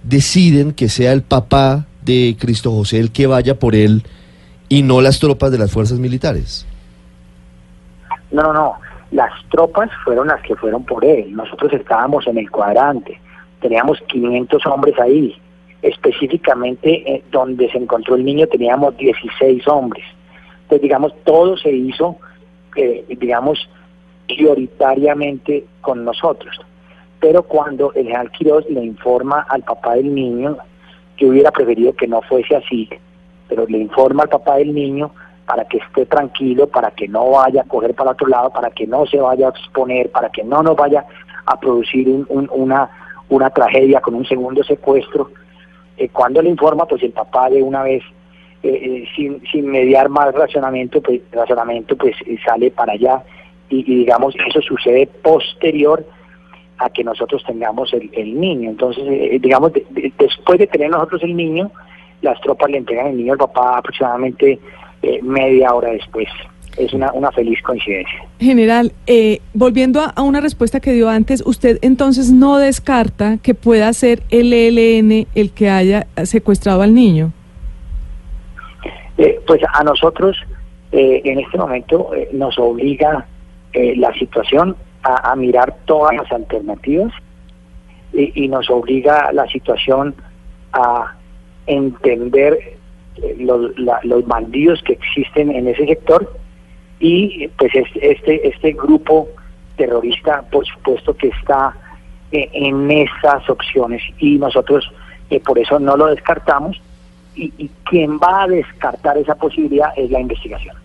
deciden 0.04 0.72
que 0.72 0.88
sea 0.88 1.12
el 1.12 1.20
papá 1.20 1.86
de 2.04 2.36
Cristo 2.38 2.70
José 2.70 2.98
el 2.98 3.12
que 3.12 3.26
vaya 3.26 3.58
por 3.58 3.74
él 3.74 4.02
y 4.68 4.82
no 4.82 5.00
las 5.00 5.18
tropas 5.20 5.50
de 5.50 5.58
las 5.58 5.70
fuerzas 5.70 5.98
militares? 5.98 6.66
No, 8.30 8.42
no, 8.42 8.52
no. 8.52 8.74
Las 9.10 9.30
tropas 9.50 9.90
fueron 10.04 10.28
las 10.28 10.40
que 10.42 10.56
fueron 10.56 10.84
por 10.84 11.04
él. 11.04 11.34
Nosotros 11.34 11.72
estábamos 11.74 12.26
en 12.26 12.38
el 12.38 12.50
cuadrante. 12.50 13.20
Teníamos 13.60 14.00
500 14.08 14.66
hombres 14.66 14.98
ahí. 14.98 15.36
Específicamente 15.82 17.12
eh, 17.12 17.22
donde 17.30 17.70
se 17.70 17.78
encontró 17.78 18.14
el 18.14 18.24
niño 18.24 18.46
teníamos 18.46 18.96
16 18.96 19.66
hombres. 19.68 20.04
Entonces, 20.62 20.82
digamos, 20.82 21.12
todo 21.24 21.56
se 21.58 21.70
hizo, 21.70 22.16
eh, 22.76 23.04
digamos, 23.20 23.68
prioritariamente 24.26 25.66
con 25.80 26.04
nosotros. 26.04 26.58
Pero 27.20 27.42
cuando 27.42 27.92
el 27.92 28.04
general 28.04 28.30
Quiroz 28.30 28.64
le 28.70 28.82
informa 28.82 29.46
al 29.48 29.62
papá 29.62 29.96
del 29.96 30.14
niño, 30.14 30.56
que 31.22 31.28
hubiera 31.28 31.52
preferido 31.52 31.92
que 31.92 32.08
no 32.08 32.20
fuese 32.22 32.56
así, 32.56 32.88
pero 33.48 33.64
le 33.66 33.78
informa 33.78 34.24
al 34.24 34.28
papá 34.28 34.56
del 34.56 34.74
niño 34.74 35.12
para 35.46 35.64
que 35.66 35.78
esté 35.78 36.04
tranquilo, 36.04 36.66
para 36.66 36.90
que 36.90 37.06
no 37.06 37.30
vaya 37.30 37.62
a 37.62 37.68
coger 37.68 37.94
para 37.94 38.10
otro 38.10 38.26
lado, 38.26 38.50
para 38.50 38.70
que 38.70 38.88
no 38.88 39.06
se 39.06 39.18
vaya 39.18 39.46
a 39.46 39.50
exponer, 39.50 40.10
para 40.10 40.30
que 40.30 40.42
no 40.42 40.64
nos 40.64 40.74
vaya 40.74 41.04
a 41.46 41.60
producir 41.60 42.08
una, 42.28 42.90
una 43.28 43.50
tragedia 43.50 44.00
con 44.00 44.16
un 44.16 44.26
segundo 44.26 44.64
secuestro. 44.64 45.30
Eh, 45.96 46.08
cuando 46.08 46.42
le 46.42 46.50
informa, 46.50 46.86
pues 46.86 47.04
el 47.04 47.12
papá 47.12 47.50
de 47.50 47.62
una 47.62 47.84
vez, 47.84 48.02
eh, 48.64 48.70
eh, 48.72 49.04
sin, 49.14 49.40
sin 49.52 49.70
mediar 49.70 50.08
más 50.08 50.34
racionamiento, 50.34 51.00
pues, 51.00 51.20
razonamiento, 51.30 51.96
pues 51.96 52.16
sale 52.44 52.72
para 52.72 52.94
allá 52.94 53.22
y, 53.68 53.84
digamos 53.84 54.34
eso 54.44 54.60
sucede 54.60 55.06
posterior 55.06 56.04
a 56.82 56.90
que 56.90 57.04
nosotros 57.04 57.42
tengamos 57.46 57.92
el, 57.92 58.40
niño. 58.40 58.70
Entonces, 58.70 59.04
digamos, 59.40 59.72
después 60.18 60.58
de 60.58 60.66
tener 60.66 60.90
nosotros 60.90 61.22
el 61.22 61.36
niño, 61.36 61.70
las 62.22 62.40
tropas 62.40 62.70
le 62.70 62.78
entregan 62.78 63.08
el 63.08 63.16
niño 63.16 63.32
al 63.32 63.38
papá 63.38 63.78
aproximadamente 63.78 64.58
eh, 65.02 65.20
media 65.22 65.74
hora 65.74 65.90
después. 65.90 66.28
Es 66.78 66.94
una, 66.94 67.12
una 67.12 67.30
feliz 67.32 67.60
coincidencia. 67.62 68.24
General, 68.38 68.92
eh, 69.06 69.40
volviendo 69.52 70.00
a, 70.00 70.22
una 70.22 70.40
respuesta 70.40 70.80
que 70.80 70.92
dio 70.92 71.10
antes, 71.10 71.42
usted 71.44 71.78
entonces 71.82 72.32
no 72.32 72.56
descarta 72.56 73.36
que 73.42 73.54
pueda 73.54 73.92
ser 73.92 74.22
el 74.30 74.52
ELN 74.52 75.26
el 75.34 75.50
que 75.52 75.68
haya 75.68 76.06
secuestrado 76.24 76.80
al 76.80 76.94
niño. 76.94 77.32
Eh, 79.18 79.38
pues 79.46 79.60
a 79.70 79.84
nosotros 79.84 80.36
en 80.94 81.38
este 81.40 81.56
momento 81.56 82.10
nos 82.32 82.58
obliga 82.58 83.26
la 83.72 84.12
situación 84.18 84.76
a, 85.02 85.34
mirar 85.36 85.76
todas 85.84 86.14
las 86.14 86.30
alternativas 86.30 87.12
y, 88.12 88.48
nos 88.48 88.70
obliga 88.70 89.32
la 89.32 89.46
situación 89.48 90.14
a 90.72 91.16
entender 91.66 92.76
los, 93.38 93.72
los 93.76 94.26
bandidos 94.26 94.82
que 94.82 94.92
existen 94.92 95.50
en 95.50 95.68
ese 95.68 95.86
sector 95.86 96.32
y 97.00 97.48
pues 97.58 97.72
este, 97.74 98.48
este 98.48 98.72
grupo 98.72 99.28
terrorista 99.76 100.42
por 100.50 100.66
supuesto 100.66 101.16
que 101.16 101.28
está 101.28 101.74
eh, 102.30 102.48
en 102.52 102.90
esas 102.90 103.48
opciones 103.48 104.02
y 104.18 104.38
nosotros 104.38 104.90
eh, 105.30 105.40
por 105.40 105.58
eso 105.58 105.78
no 105.78 105.96
lo 105.96 106.06
descartamos 106.06 106.80
y, 107.34 107.52
y 107.58 107.70
quien 107.84 108.18
va 108.18 108.42
a 108.42 108.48
descartar 108.48 109.16
esa 109.18 109.34
posibilidad 109.34 109.88
es 109.96 110.10
la 110.10 110.20
investigación. 110.20 110.81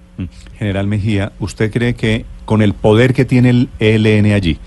General 0.58 0.88
Mejía, 0.88 1.32
¿usted 1.40 1.72
cree 1.72 1.94
que 1.94 2.26
con 2.46 2.62
el 2.62 2.74
poder 2.74 3.14
que 3.14 3.26
tiene 3.26 3.50
el 3.50 3.70
ELN 3.80 4.32
allí, 4.34 4.58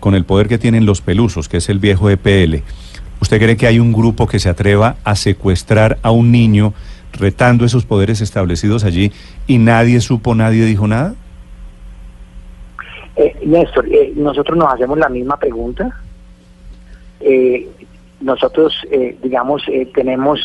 con 0.00 0.14
el 0.14 0.24
poder 0.24 0.48
que 0.48 0.58
tienen 0.58 0.86
los 0.86 1.00
pelusos, 1.00 1.48
que 1.48 1.58
es 1.58 1.68
el 1.68 1.78
viejo 1.78 2.10
EPL, 2.10 2.62
¿usted 3.20 3.38
cree 3.38 3.56
que 3.56 3.66
hay 3.66 3.78
un 3.78 3.92
grupo 3.92 4.26
que 4.26 4.38
se 4.38 4.48
atreva 4.48 4.96
a 5.04 5.14
secuestrar 5.14 5.98
a 6.02 6.10
un 6.10 6.32
niño 6.32 6.74
retando 7.12 7.64
esos 7.64 7.84
poderes 7.84 8.20
establecidos 8.20 8.84
allí 8.84 9.12
y 9.46 9.58
nadie 9.58 10.00
supo, 10.00 10.34
nadie 10.34 10.64
dijo 10.64 10.86
nada? 10.86 11.14
Eh, 13.16 13.36
Néstor, 13.44 13.86
eh, 13.92 14.12
nosotros 14.16 14.56
nos 14.56 14.72
hacemos 14.72 14.98
la 14.98 15.08
misma 15.08 15.36
pregunta. 15.36 16.00
Eh, 17.20 17.68
nosotros, 18.20 18.74
eh, 18.90 19.16
digamos, 19.22 19.62
tenemos 19.94 20.40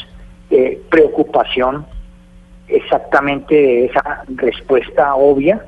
preocupación 0.90 1.86
exactamente 2.68 3.56
de 3.56 3.86
esa 3.86 4.24
respuesta 4.28 5.16
obvia. 5.16 5.66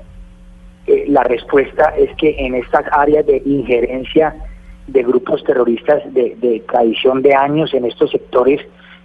la 1.07 1.23
respuesta 1.23 1.93
es 1.97 2.09
que 2.15 2.35
en 2.39 2.55
estas 2.55 2.85
áreas 2.91 3.25
de 3.25 3.41
injerencia 3.45 4.35
de 4.87 5.03
grupos 5.03 5.43
terroristas 5.43 6.01
de, 6.13 6.35
de 6.37 6.61
tradición 6.61 7.21
de 7.21 7.35
años 7.35 7.73
en 7.73 7.85
estos 7.85 8.11
sectores, 8.11 8.61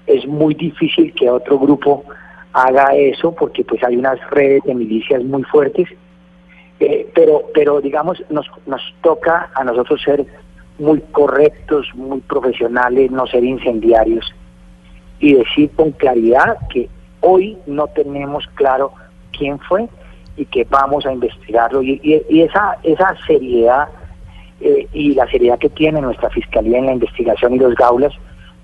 es 0.06 0.26
muy 0.26 0.54
difícil 0.54 1.12
que 1.14 1.28
otro 1.28 1.58
grupo 1.58 2.04
haga 2.52 2.94
eso 2.94 3.34
porque 3.34 3.64
pues 3.64 3.82
hay 3.82 3.96
unas 3.96 4.18
redes 4.30 4.62
de 4.64 4.74
milicias 4.74 5.22
muy 5.24 5.42
fuertes, 5.44 5.88
eh, 6.80 7.08
pero, 7.14 7.42
pero 7.54 7.80
digamos 7.80 8.22
nos, 8.30 8.50
nos 8.66 8.82
toca 9.02 9.50
a 9.54 9.64
nosotros 9.64 10.00
ser 10.02 10.24
muy 10.78 11.00
correctos, 11.12 11.86
muy 11.94 12.20
profesionales, 12.20 13.10
no 13.10 13.26
ser 13.26 13.44
incendiarios 13.44 14.34
y 15.20 15.34
decir 15.34 15.70
con 15.76 15.92
claridad 15.92 16.56
que 16.72 16.88
hoy 17.22 17.56
no 17.66 17.86
tenemos 17.88 18.46
claro 18.54 18.92
quién 19.36 19.58
fue 19.60 19.88
y 20.36 20.44
que 20.46 20.64
vamos 20.64 21.06
a 21.06 21.12
investigarlo. 21.12 21.82
Y, 21.82 22.00
y, 22.28 22.42
esa, 22.42 22.78
esa 22.82 23.14
seriedad 23.26 23.88
eh, 24.60 24.86
y 24.92 25.14
la 25.14 25.26
seriedad 25.28 25.58
que 25.58 25.70
tiene 25.70 26.00
nuestra 26.00 26.30
Fiscalía 26.30 26.78
en 26.78 26.86
la 26.86 26.92
investigación 26.92 27.54
y 27.54 27.58
los 27.58 27.74
gaulas, 27.74 28.12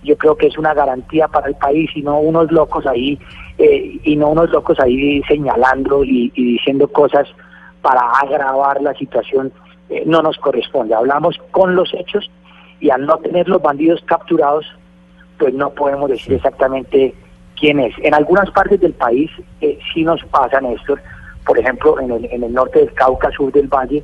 yo 0.03 0.17
creo 0.17 0.37
que 0.37 0.47
es 0.47 0.57
una 0.57 0.75
garantía 0.75 1.29
para 1.29 1.49
el 1.49 1.57
país 1.57 1.91
y 1.95 2.03
no 2.03 2.21
unos 2.21 2.53
locos 2.53 2.87
ahí 2.87 3.19
eh, 3.59 3.99
y 4.03 4.17
no 4.17 4.29
unos 4.29 4.51
locos 4.51 4.79
ahí 4.81 5.23
señalando 5.27 6.05
y, 6.05 6.31
diciendo 6.31 6.89
cosas 6.89 7.29
para 7.83 8.01
agravar 8.23 8.81
la 8.81 8.95
situación 8.95 9.53
eh, 9.89 10.05
no 10.07 10.23
nos 10.23 10.37
corresponde. 10.39 10.95
Hablamos 10.95 11.37
con 11.51 11.75
los 11.75 11.93
hechos 11.95 12.31
y 12.81 12.91
al 12.91 13.07
no 13.07 13.17
tener 13.19 13.49
los 13.49 13.61
bandidos 13.61 14.01
capturados 14.05 14.67
pues 15.39 15.55
no 15.55 15.71
podemos 15.71 16.11
decir 16.11 16.35
exactamente 16.35 17.15
quién 17.59 17.81
es 17.81 17.95
en 18.03 18.15
algunas 18.15 18.51
partes 18.51 18.81
del 18.81 18.93
país 18.95 19.31
eh, 19.61 19.79
sí 19.93 20.05
nos 20.05 20.23
pasa 20.25 20.61
Néstor 20.61 21.01
por 21.45 21.59
ejemplo 21.59 21.99
en 22.01 22.11
el, 22.11 22.25
en 22.27 22.43
el 22.45 22.53
norte 22.53 22.81
del 22.81 22.93
Cauca 22.95 23.31
sur 23.33 23.53
del 23.53 23.69
Valle 23.69 24.03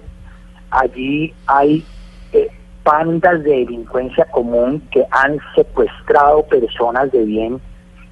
allí 0.70 1.32
hay 1.46 1.84
eh, 2.32 2.48
bandas 2.84 3.42
de 3.44 3.50
delincuencia 3.50 4.24
común 4.26 4.82
que 4.90 5.04
han 5.10 5.38
secuestrado 5.54 6.44
personas 6.46 7.10
de 7.12 7.24
bien 7.24 7.60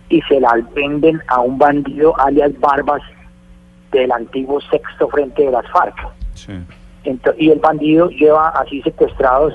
y 0.09 0.21
se 0.23 0.41
las 0.41 0.73
venden 0.75 1.21
a 1.29 1.41
un 1.41 1.59
bandido 1.59 2.19
alias 2.21 2.53
Barbas 2.61 3.03
del 3.93 4.11
antiguo 4.13 4.61
sexto 4.61 5.09
frente 5.09 5.45
de 5.45 5.51
las 5.51 5.67
FARC. 5.71 5.95
y 7.39 7.51
el 7.51 7.59
bandido 7.59 8.09
lleva 8.11 8.49
así 8.51 8.83
secuestrados 8.83 9.55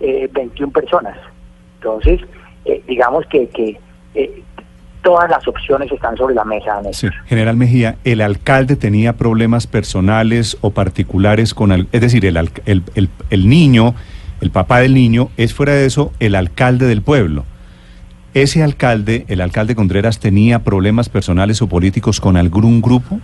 eh, 0.00 0.28
21 0.32 0.72
personas. 0.72 1.16
Entonces, 1.76 2.20
eh, 2.64 2.82
digamos 2.86 3.26
que, 3.26 3.48
que 3.48 3.78
eh, 4.14 4.42
todas 5.04 5.30
las 5.30 5.46
opciones 5.46 5.92
están 5.92 6.16
sobre 6.16 6.34
la 6.34 6.44
mesa. 6.44 6.80
General 7.26 7.56
Mejía, 7.56 7.96
¿el 8.02 8.20
alcalde 8.20 8.74
tenía 8.74 9.12
problemas 9.12 9.68
personales 9.68 10.56
o 10.62 10.70
particulares 10.70 11.54
con... 11.54 11.70
El, 11.70 11.86
es 11.92 12.00
decir, 12.00 12.26
el, 12.26 12.36
el, 12.36 12.82
el, 12.94 13.08
el 13.30 13.48
niño 13.48 13.94
el 14.40 14.50
papá 14.50 14.80
del 14.80 14.92
niño, 14.92 15.30
es 15.36 15.54
fuera 15.54 15.72
de 15.72 15.86
eso 15.86 16.12
el 16.20 16.34
alcalde 16.34 16.86
del 16.86 17.02
pueblo. 17.02 17.44
¿Ese 18.34 18.62
alcalde, 18.62 19.24
el 19.28 19.40
alcalde 19.40 19.74
Contreras, 19.74 20.18
tenía 20.18 20.58
problemas 20.58 21.08
personales 21.08 21.62
o 21.62 21.68
políticos 21.68 22.20
con 22.20 22.36
algún 22.36 22.82
grupo? 22.82 23.20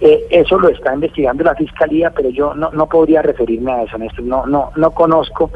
Eh, 0.00 0.26
eso 0.30 0.58
lo 0.58 0.68
está 0.70 0.94
investigando 0.94 1.44
la 1.44 1.54
fiscalía, 1.54 2.10
pero 2.10 2.30
yo 2.30 2.54
no, 2.54 2.70
no 2.72 2.86
podría 2.86 3.22
referirme 3.22 3.70
a 3.70 3.82
eso, 3.82 3.98
Néstor. 3.98 4.24
No, 4.24 4.46
no, 4.46 4.70
no 4.76 4.90
conozco 4.92 5.50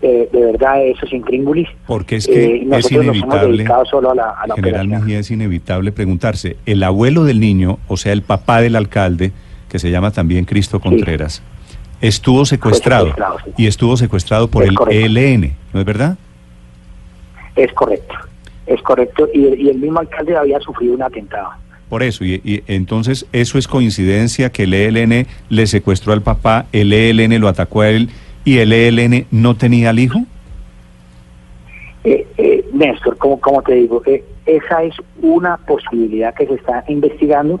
eh, 0.00 0.28
de 0.32 0.40
verdad 0.40 0.84
eso 0.84 1.06
sin 1.06 1.24
tríngulis. 1.24 1.68
Porque 1.86 2.16
es 2.16 2.26
que 2.26 2.56
eh, 2.56 2.68
es 2.70 2.92
inevitable, 2.92 3.66
solo 3.90 4.12
a 4.12 4.14
la, 4.14 4.34
es 5.08 5.30
inevitable 5.30 5.90
preguntarse, 5.90 6.56
el 6.66 6.82
abuelo 6.84 7.24
del 7.24 7.40
niño, 7.40 7.78
o 7.88 7.96
sea, 7.96 8.12
el 8.12 8.22
papá 8.22 8.60
del 8.60 8.76
alcalde, 8.76 9.32
que 9.68 9.78
se 9.78 9.90
llama 9.90 10.12
también 10.12 10.44
Cristo 10.44 10.80
Contreras, 10.80 11.42
Estuvo 12.00 12.44
secuestrado, 12.44 13.12
y 13.56 13.66
estuvo 13.66 13.96
secuestrado 13.96 14.48
por 14.48 14.62
el 14.62 14.76
ELN, 14.88 15.52
¿no 15.72 15.80
es 15.80 15.84
verdad? 15.84 16.16
Es 17.56 17.72
correcto, 17.72 18.14
es 18.66 18.80
correcto, 18.82 19.28
y, 19.34 19.68
el 19.68 19.78
mismo 19.78 19.98
alcalde 19.98 20.36
había 20.36 20.60
sufrido 20.60 20.94
un 20.94 21.02
atentado. 21.02 21.50
Por 21.88 22.04
eso, 22.04 22.24
y, 22.24 22.62
entonces, 22.68 23.26
¿eso 23.32 23.58
es 23.58 23.66
coincidencia 23.66 24.50
que 24.50 24.62
el 24.62 24.74
ELN 24.74 25.26
le 25.48 25.66
secuestró 25.66 26.12
al 26.12 26.22
papá, 26.22 26.66
el 26.70 26.92
ELN 26.92 27.40
lo 27.40 27.48
atacó 27.48 27.80
a 27.80 27.88
él 27.88 28.10
y 28.48 28.58
el 28.60 28.72
ELN 28.72 29.26
no 29.30 29.56
tenía 29.56 29.90
al 29.90 29.98
hijo? 29.98 30.20
Eh, 32.02 32.26
eh, 32.38 32.66
Néstor, 32.72 33.18
como, 33.18 33.38
como 33.38 33.60
te 33.60 33.74
digo, 33.74 34.02
eh, 34.06 34.24
esa 34.46 34.82
es 34.84 34.94
una 35.20 35.58
posibilidad 35.58 36.32
que 36.34 36.46
se 36.46 36.54
está 36.54 36.82
investigando, 36.88 37.60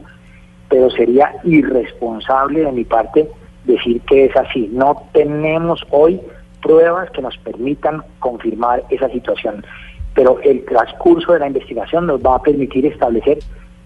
pero 0.70 0.88
sería 0.90 1.34
irresponsable 1.44 2.60
de 2.64 2.72
mi 2.72 2.84
parte 2.84 3.28
decir 3.64 4.00
que 4.02 4.24
es 4.24 4.36
así. 4.36 4.70
No 4.72 5.02
tenemos 5.12 5.84
hoy 5.90 6.20
pruebas 6.62 7.10
que 7.10 7.20
nos 7.20 7.36
permitan 7.36 8.02
confirmar 8.18 8.82
esa 8.88 9.10
situación, 9.10 9.66
pero 10.14 10.40
el 10.40 10.64
transcurso 10.64 11.34
de 11.34 11.40
la 11.40 11.48
investigación 11.48 12.06
nos 12.06 12.22
va 12.22 12.36
a 12.36 12.42
permitir 12.42 12.86
establecer 12.86 13.40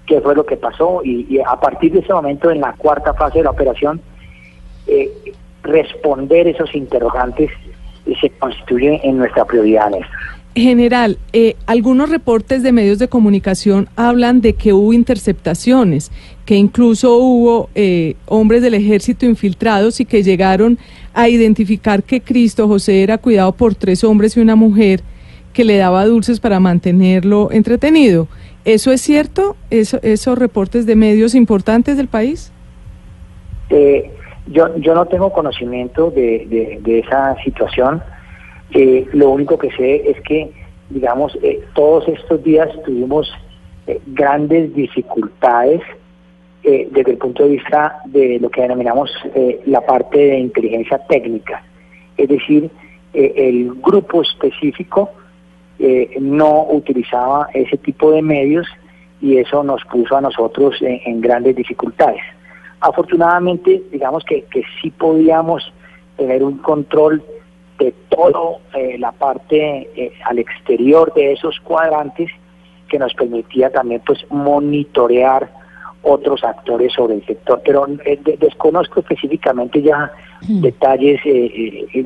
qué 0.06 0.20
fue 0.20 0.36
lo 0.36 0.46
que 0.46 0.56
pasó 0.56 1.00
y, 1.02 1.40
a 1.44 1.58
partir 1.58 1.92
de 1.92 1.98
ese 1.98 2.12
momento, 2.12 2.48
en 2.52 2.60
la 2.60 2.74
cuarta 2.74 3.12
fase 3.14 3.38
de 3.38 3.44
la 3.44 3.50
operación, 3.50 4.00
eh, 4.86 5.10
responder 5.62 6.48
esos 6.48 6.74
interrogantes 6.74 7.50
se 8.20 8.30
constituye 8.30 9.00
en 9.04 9.18
nuestra 9.18 9.44
prioridad, 9.44 9.90
Néstor. 9.90 10.18
General, 10.54 11.16
eh, 11.32 11.56
algunos 11.64 12.10
reportes 12.10 12.62
de 12.62 12.72
medios 12.72 12.98
de 12.98 13.08
comunicación 13.08 13.88
hablan 13.96 14.42
de 14.42 14.52
que 14.52 14.74
hubo 14.74 14.92
interceptaciones, 14.92 16.12
que 16.44 16.56
incluso 16.56 17.16
hubo 17.16 17.70
eh, 17.74 18.16
hombres 18.26 18.60
del 18.60 18.74
ejército 18.74 19.24
infiltrados 19.24 20.00
y 20.00 20.04
que 20.04 20.22
llegaron 20.22 20.78
a 21.14 21.30
identificar 21.30 22.02
que 22.02 22.20
Cristo 22.20 22.68
José 22.68 23.02
era 23.02 23.16
cuidado 23.16 23.52
por 23.52 23.74
tres 23.74 24.04
hombres 24.04 24.36
y 24.36 24.40
una 24.40 24.54
mujer 24.54 25.00
que 25.54 25.64
le 25.64 25.78
daba 25.78 26.04
dulces 26.04 26.38
para 26.38 26.60
mantenerlo 26.60 27.50
entretenido. 27.50 28.28
¿Eso 28.66 28.92
es 28.92 29.00
cierto? 29.00 29.56
¿Esos 29.70 30.38
reportes 30.38 30.84
de 30.84 30.96
medios 30.96 31.34
importantes 31.34 31.96
del 31.96 32.08
país? 32.08 32.52
Eh, 33.70 34.10
yo, 34.46 34.76
yo 34.76 34.94
no 34.94 35.06
tengo 35.06 35.32
conocimiento 35.32 36.10
de, 36.10 36.80
de 36.82 36.98
esa 36.98 37.36
situación. 37.42 38.02
Eh, 38.74 39.06
lo 39.12 39.30
único 39.30 39.58
que 39.58 39.70
sé 39.72 40.10
es 40.10 40.20
que, 40.22 40.50
digamos, 40.88 41.38
eh, 41.42 41.62
todos 41.74 42.08
estos 42.08 42.42
días 42.42 42.68
tuvimos 42.84 43.30
eh, 43.86 44.00
grandes 44.06 44.74
dificultades 44.74 45.80
desde 46.62 47.10
el 47.10 47.18
punto 47.18 47.42
de 47.42 47.48
vista 47.48 47.98
de 48.04 48.38
lo 48.38 48.48
que 48.48 48.62
denominamos 48.62 49.10
la 49.66 49.80
parte 49.80 50.16
de 50.16 50.38
inteligencia 50.38 50.96
técnica. 51.08 51.60
Es 52.16 52.28
decir, 52.28 52.70
el 53.12 53.74
grupo 53.82 54.22
específico 54.22 55.10
no 56.20 56.68
utilizaba 56.70 57.48
ese 57.52 57.76
tipo 57.78 58.12
de 58.12 58.22
medios 58.22 58.68
y 59.20 59.38
eso 59.38 59.64
nos 59.64 59.84
puso 59.86 60.16
a 60.16 60.20
nosotros 60.20 60.76
en, 60.82 61.20
grandes 61.20 61.56
dificultades. 61.56 62.22
Afortunadamente, 62.82 63.80
digamos 63.92 64.24
que, 64.24 64.42
que 64.50 64.64
sí 64.80 64.90
podíamos 64.90 65.72
tener 66.16 66.42
un 66.42 66.58
control 66.58 67.22
de 67.78 67.94
toda 68.08 68.58
eh, 68.74 68.98
la 68.98 69.12
parte 69.12 69.88
eh, 69.96 70.12
al 70.24 70.40
exterior 70.40 71.14
de 71.14 71.32
esos 71.32 71.60
cuadrantes 71.60 72.28
que 72.88 72.98
nos 72.98 73.14
permitía 73.14 73.70
también 73.70 74.02
pues 74.04 74.18
monitorear 74.30 75.48
otros 76.02 76.42
actores 76.42 76.92
sobre 76.92 77.14
el 77.14 77.24
sector, 77.24 77.62
pero 77.64 77.86
eh, 78.04 78.18
desconozco 78.40 78.98
específicamente 78.98 79.80
ya 79.80 80.10
hmm. 80.46 80.60
detalles 80.60 81.20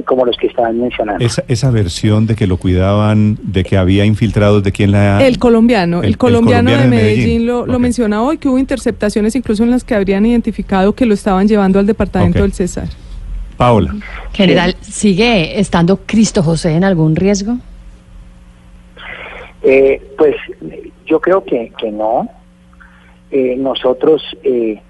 como 0.04 0.24
los 0.24 0.36
que 0.36 0.46
estaban 0.48 0.80
mencionando. 0.80 1.24
Esa, 1.24 1.44
esa 1.48 1.70
versión 1.70 2.26
de 2.26 2.34
que 2.34 2.46
lo 2.46 2.56
cuidaban, 2.56 3.38
de 3.42 3.64
que 3.64 3.76
había 3.76 4.04
infiltrados, 4.04 4.62
¿de 4.62 4.72
quién 4.72 4.92
la...? 4.92 5.24
El 5.26 5.38
colombiano, 5.38 6.02
el, 6.02 6.16
colombiano, 6.16 6.70
de 6.70 6.86
Medellín, 6.86 7.46
lo, 7.46 7.78
menciona 7.78 8.22
hoy, 8.22 8.38
que 8.38 8.48
hubo 8.48 8.58
interceptaciones 8.58 9.34
incluso 9.36 9.62
en 9.62 9.70
las 9.70 9.84
que 9.84 9.94
habrían 9.94 10.24
identificado 10.26 10.94
que 10.94 11.06
lo 11.06 11.14
estaban 11.14 11.48
llevando 11.48 11.78
al 11.78 11.86
departamento 11.86 12.42
del 12.42 12.52
César. 12.52 12.88
Paola. 13.56 13.94
General, 14.32 14.76
¿sigue 14.80 15.58
estando 15.58 16.00
Cristo 16.04 16.42
José 16.42 16.74
en 16.74 16.84
algún 16.84 17.16
riesgo? 17.16 17.56
Eh, 19.62 20.00
pues 20.16 20.36
yo 21.06 21.20
creo 21.20 21.44
que, 21.44 21.72
que 21.78 21.90
no. 21.90 22.28
Eh, 23.30 23.56
nosotros 23.58 24.22
eh, 24.44 24.80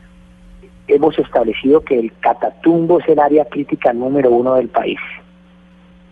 hemos 0.88 1.18
establecido 1.18 1.82
que 1.82 1.98
el 1.98 2.12
Catatumbo 2.20 3.00
es 3.00 3.08
el 3.08 3.18
área 3.18 3.44
crítica 3.44 3.92
número 3.92 4.30
uno 4.30 4.54
del 4.54 4.68
país. 4.68 4.98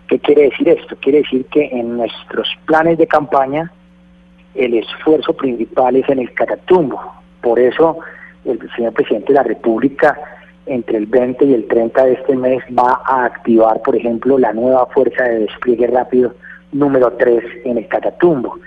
¿Qué 0.09 0.19
quiere 0.19 0.45
decir 0.51 0.69
esto? 0.69 0.97
Quiere 1.01 1.19
decir 1.19 1.47
que 1.47 1.65
en 1.73 1.97
nuestros 1.97 2.49
planes 2.67 2.99
de 2.99 3.07
campaña 3.07 3.73
el 4.55 4.75
esfuerzo 4.75 5.33
principal 5.33 5.97
es 5.97 6.09
en 6.09 6.21
el 6.21 6.33
Catatumbo. 6.35 7.01
Por 7.41 7.59
eso 7.59 7.99
el 8.45 8.59
señor 8.77 8.93
presidente 8.93 9.29
de 9.29 9.35
la 9.35 9.43
República 9.43 10.19
entre 10.67 10.99
el 10.99 11.07
20 11.07 11.45
y 11.45 11.55
el 11.55 11.67
30 11.67 12.05
de 12.05 12.13
este 12.15 12.37
mes 12.37 12.63
va 12.77 13.01
a 13.05 13.25
activar, 13.25 13.83
por 13.83 13.97
ejemplo, 13.97 14.39
la 14.39 14.53
nueva 14.53 14.87
fuerza 14.87 15.25
de 15.25 15.41
despliegue 15.41 15.87
rápido 15.89 16.35
número 16.73 17.13
3 17.13 17.43
en 17.65 17.79
el 17.79 17.89
Catatumbo. 17.89 18.59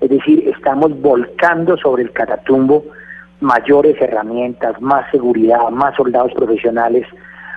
Es 0.00 0.10
decir, 0.10 0.48
estamos 0.48 1.00
volcando 1.00 1.76
sobre 1.76 2.02
el 2.02 2.12
Catatumbo 2.12 2.84
mayores 3.40 4.00
herramientas, 4.00 4.80
más 4.80 5.10
seguridad, 5.10 5.68
más 5.70 5.94
soldados 5.96 6.32
profesionales, 6.34 7.06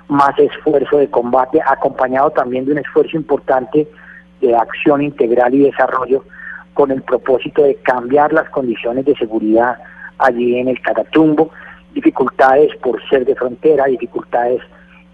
más 0.08 0.38
esfuerzo 0.38 0.98
de 0.98 1.10
combate, 1.10 1.60
acompañado 1.66 2.32
también 2.32 2.66
de 2.66 2.74
un 2.74 2.80
esfuerzo 2.80 3.18
importante 3.18 3.88
de 4.42 4.56
acción 4.56 5.02
integral 5.02 5.54
y 5.54 5.64
desarrollo 5.64 6.24
con 6.74 6.92
el 6.92 7.02
propósito 7.02 7.64
de 7.64 7.76
cambiar 7.76 8.32
las 8.34 8.50
condiciones 8.50 9.06
de 9.06 9.16
seguridad 9.16 9.78
allí 10.20 10.58
en 10.58 10.68
el 10.68 10.80
Catatumbo. 10.82 11.52
Dificultades 11.94 12.76
por 12.78 13.02
ser 13.10 13.26
de 13.26 13.36
frontera, 13.36 13.86
dificultades 13.86 14.62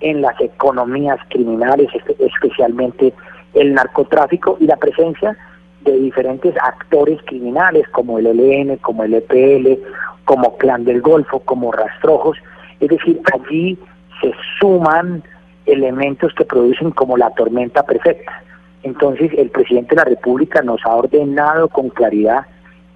en 0.01 0.21
las 0.21 0.39
economías 0.41 1.17
criminales, 1.29 1.87
especialmente 2.19 3.13
el 3.53 3.73
narcotráfico 3.73 4.57
y 4.59 4.65
la 4.65 4.75
presencia 4.75 5.37
de 5.81 5.97
diferentes 5.99 6.55
actores 6.61 7.19
criminales 7.25 7.87
como 7.89 8.19
el 8.19 8.27
ELN, 8.27 8.77
como 8.77 9.03
el 9.03 9.13
EPL, 9.13 9.79
como 10.25 10.57
Clan 10.57 10.85
del 10.85 11.01
Golfo, 11.01 11.39
como 11.39 11.71
Rastrojos. 11.71 12.37
Es 12.79 12.89
decir, 12.89 13.21
allí 13.33 13.77
se 14.21 14.31
suman 14.59 15.23
elementos 15.65 16.33
que 16.33 16.45
producen 16.45 16.91
como 16.91 17.17
la 17.17 17.29
tormenta 17.31 17.83
perfecta. 17.83 18.43
Entonces 18.83 19.31
el 19.37 19.49
presidente 19.49 19.95
de 19.95 20.01
la 20.01 20.09
República 20.09 20.61
nos 20.61 20.85
ha 20.85 20.95
ordenado 20.95 21.69
con 21.69 21.89
claridad 21.89 22.45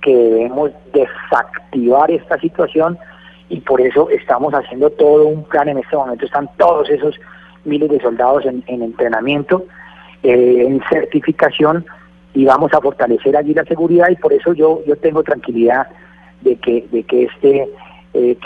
que 0.02 0.14
debemos 0.14 0.72
desactivar 0.94 2.12
esta 2.12 2.38
situación 2.40 2.98
y 3.50 3.62
por 3.62 3.80
eso 3.82 4.10
estamos 4.10 4.54
haciendo 4.54 4.90
todo 4.90 5.28
un 5.28 5.44
plan 5.46 5.70
en 5.70 5.78
este 5.78 5.96
momento. 5.96 6.26
Están 6.26 6.50
todos 6.58 6.90
esos 6.90 7.16
miles 7.64 7.90
de 7.90 8.00
soldados 8.00 8.46
en, 8.46 8.64
entrenamiento, 8.68 9.66
eh, 10.24 10.66
en 10.66 10.82
certificación 10.90 11.86
y 12.34 12.46
vamos 12.46 12.74
a 12.74 12.82
fortalecer 12.82 13.36
allí 13.36 13.54
la 13.54 13.64
seguridad 13.64 14.10
y 14.10 14.16
por 14.16 14.34
eso 14.34 14.54
yo 14.54 14.82
yo 14.86 14.96
tengo 14.98 15.24
tranquilidad 15.24 15.88
de 16.42 16.56
que 16.58 16.88
de 16.92 17.04
que 17.04 17.24
este 17.24 17.68
eh, 18.14 18.38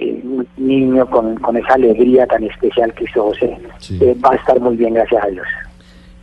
niño 0.58 1.10
con, 1.10 1.38
esa 1.56 1.74
alegría 1.74 2.28
tan 2.28 2.44
especial 2.44 2.94
que 2.94 3.08
José 3.12 3.58
eh, 4.00 4.16
va 4.24 4.32
a 4.32 4.36
estar 4.36 4.60
muy 4.60 4.76
bien, 4.76 4.94
gracias 4.94 5.24
a 5.24 5.28
Dios. 5.28 5.48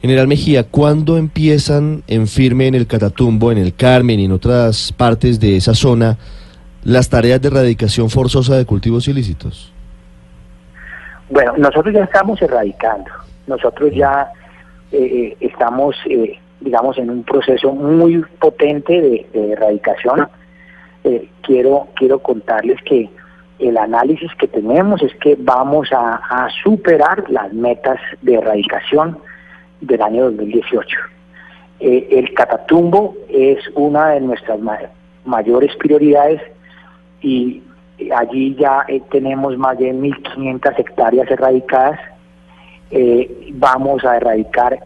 General 0.00 0.28
Mejía, 0.28 0.64
¿cuándo 0.64 1.16
empiezan 1.16 2.04
en 2.06 2.28
firme 2.28 2.68
en 2.68 2.74
el 2.74 2.86
Catatumbo, 2.86 3.50
en 3.50 3.58
el 3.58 3.74
Carmen 3.74 4.20
y 4.20 4.26
en 4.26 4.32
otras 4.32 4.92
partes 4.92 5.40
de 5.40 5.56
esa 5.56 5.74
zona 5.74 6.18
las 6.84 7.08
tareas 7.08 7.40
de 7.40 7.48
erradicación 7.48 8.08
forzosa 8.08 8.56
de 8.56 8.64
cultivos 8.64 9.08
ilícitos? 9.08 9.72
Bueno, 11.30 11.54
nosotros 11.58 11.94
ya 11.94 12.04
estamos 12.04 12.40
erradicando. 12.40 13.10
Nosotros 13.46 13.92
ya 13.94 14.28
eh, 14.92 14.98
eh, 14.98 15.36
estamos, 15.40 15.96
eh, 16.08 16.38
digamos, 16.60 16.96
en 16.98 17.10
un 17.10 17.24
proceso 17.24 17.72
muy 17.72 18.24
potente 18.40 19.00
de, 19.00 19.52
erradicación. 19.52 20.28
Quiero, 21.42 21.88
quiero 21.94 22.18
contarles 22.20 22.80
que 22.82 23.10
el 23.58 23.76
análisis 23.76 24.30
que 24.34 24.46
tenemos 24.46 25.02
es 25.02 25.14
que 25.16 25.36
vamos 25.38 25.88
a, 25.92 26.48
superar 26.62 27.28
las 27.30 27.52
metas 27.52 27.98
de 28.22 28.34
erradicación 28.34 29.18
del 29.80 30.02
año 30.02 30.24
2018. 30.24 30.98
el 31.80 32.34
Catatumbo 32.34 33.16
es 33.28 33.58
una 33.74 34.10
de 34.10 34.20
nuestras 34.20 34.60
mayores 35.24 35.74
prioridades 35.76 36.40
y 37.20 37.62
allí 38.14 38.54
ya 38.56 38.84
eh, 38.88 39.02
tenemos 39.10 39.56
más 39.58 39.78
de 39.78 39.92
1.500 39.92 40.78
hectáreas 40.78 41.30
erradicadas. 41.30 41.98
Eh, 42.90 43.50
vamos 43.52 44.04
a 44.04 44.16
erradicar 44.16 44.78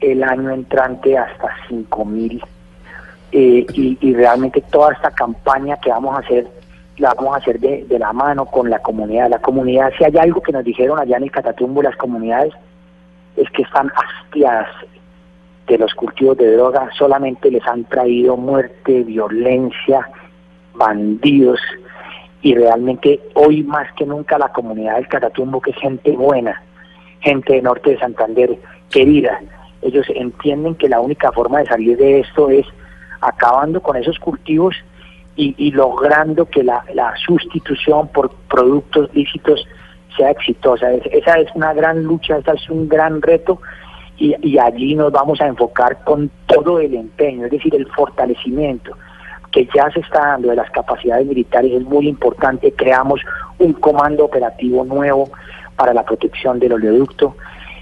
el 0.00 0.22
año 0.22 0.50
entrante 0.50 1.16
hasta 1.16 1.48
5.000. 1.68 2.42
Eh, 3.30 3.66
y, 3.74 4.14
realmente 4.14 4.62
toda 4.70 4.92
esta 4.92 5.10
campaña 5.10 5.76
que 5.76 5.90
vamos 5.90 6.16
a 6.16 6.20
hacer, 6.20 6.46
la 6.96 7.12
vamos 7.14 7.34
a 7.34 7.38
hacer 7.38 7.60
de, 7.60 7.84
de, 7.84 7.98
la 7.98 8.12
mano 8.12 8.46
con 8.46 8.70
la 8.70 8.78
comunidad. 8.78 9.28
La 9.28 9.38
comunidad, 9.38 9.92
si 9.98 10.04
hay 10.04 10.16
algo 10.16 10.40
que 10.40 10.52
nos 10.52 10.64
dijeron 10.64 10.98
allá 10.98 11.18
en 11.18 11.24
el 11.24 11.30
Catatumbo, 11.30 11.82
las 11.82 11.96
comunidades, 11.96 12.54
es 13.36 13.48
que 13.50 13.62
están 13.62 13.90
hastiadas 13.94 14.68
de 15.66 15.78
los 15.78 15.94
cultivos 15.94 16.38
de 16.38 16.56
droga, 16.56 16.88
solamente 16.96 17.50
les 17.50 17.66
han 17.66 17.84
traído 17.84 18.36
muerte, 18.36 19.02
violencia, 19.04 20.08
bandidos 20.74 21.60
y 22.40 22.54
realmente 22.54 23.20
hoy 23.34 23.62
más 23.64 23.92
que 23.92 24.06
nunca 24.06 24.38
la 24.38 24.48
comunidad 24.50 24.94
del 24.96 25.08
Catatumbo, 25.08 25.60
que 25.60 25.72
es 25.72 25.76
gente 25.76 26.12
buena, 26.12 26.62
gente 27.20 27.54
de 27.54 27.62
norte 27.62 27.90
de 27.90 27.98
Santander, 27.98 28.58
querida, 28.90 29.40
ellos 29.82 30.06
entienden 30.14 30.74
que 30.74 30.88
la 30.88 31.00
única 31.00 31.30
forma 31.32 31.60
de 31.60 31.66
salir 31.66 31.96
de 31.96 32.20
esto 32.20 32.50
es 32.50 32.66
acabando 33.20 33.80
con 33.80 33.96
esos 33.96 34.18
cultivos 34.18 34.76
y, 35.36 35.70
logrando 35.70 36.46
que 36.46 36.64
la, 36.64 36.82
sustitución 37.24 38.08
por 38.08 38.32
productos 38.48 39.08
lícitos 39.14 39.64
sea 40.16 40.32
exitosa. 40.32 40.90
esa 40.92 41.34
es 41.38 41.48
una 41.54 41.72
gran 41.72 42.02
lucha, 42.02 42.38
esa 42.38 42.54
es 42.54 42.68
un 42.68 42.88
gran 42.88 43.22
reto 43.22 43.60
y, 44.16 44.34
y 44.42 44.58
allí 44.58 44.96
nos 44.96 45.12
vamos 45.12 45.40
a 45.40 45.46
enfocar 45.46 46.02
con 46.02 46.28
todo 46.46 46.80
el 46.80 46.92
empeño, 46.94 47.44
es 47.44 47.52
decir, 47.52 47.72
el 47.76 47.86
fortalecimiento 47.86 48.96
que 49.50 49.68
ya 49.74 49.90
se 49.90 50.00
está 50.00 50.20
dando 50.20 50.48
de 50.50 50.56
las 50.56 50.70
capacidades 50.70 51.26
militares 51.26 51.72
es 51.72 51.82
muy 51.82 52.08
importante. 52.08 52.72
Creamos 52.72 53.20
un 53.58 53.72
comando 53.74 54.24
operativo 54.24 54.84
nuevo 54.84 55.30
para 55.76 55.94
la 55.94 56.04
protección 56.04 56.58
del 56.58 56.74
oleoducto. 56.74 57.34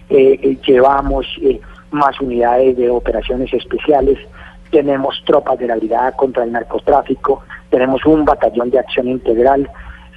Eh, 0.08 0.38
eh, 0.42 0.58
llevamos 0.66 1.26
eh, 1.42 1.60
más 1.90 2.20
unidades 2.20 2.76
de 2.76 2.90
operaciones 2.90 3.52
especiales. 3.52 4.18
Tenemos 4.70 5.22
tropas 5.24 5.58
de 5.58 5.66
la 5.66 5.76
brigada 5.76 6.12
contra 6.12 6.44
el 6.44 6.52
narcotráfico. 6.52 7.42
Tenemos 7.70 8.04
un 8.04 8.24
batallón 8.24 8.70
de 8.70 8.78
acción 8.78 9.08
integral. 9.08 9.70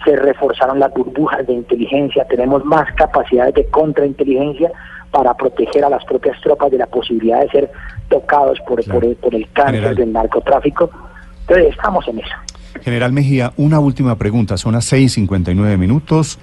Se 0.06 0.16
reforzaron 0.16 0.80
las 0.80 0.94
burbujas 0.94 1.46
de 1.46 1.54
inteligencia. 1.54 2.26
Tenemos 2.26 2.66
más 2.66 2.92
capacidades 2.96 3.54
de 3.56 3.66
contrainteligencia 3.68 4.72
para 5.12 5.34
proteger 5.34 5.84
a 5.84 5.90
las 5.90 6.06
propias 6.06 6.40
tropas 6.42 6.72
de 6.72 6.78
la 6.78 6.88
posibilidad 6.88 7.42
de 7.42 7.50
ser 7.50 7.72
tocados 8.10 8.60
por, 8.62 8.84
por, 8.86 9.36
el 9.36 9.50
cáncer 9.52 9.96
del 9.96 10.14
narcotráfico 10.14 10.90
entonces, 11.50 11.76
estamos 11.76 12.08
en 12.08 12.20
eso. 12.20 12.36
General 12.82 13.12
Mejía, 13.12 13.54
una 13.58 13.80
última 13.80 14.16
pregunta. 14.18 14.56
Son 14.58 14.74
las 14.74 14.92
6.59 14.94 15.78
minutos. 15.78 16.38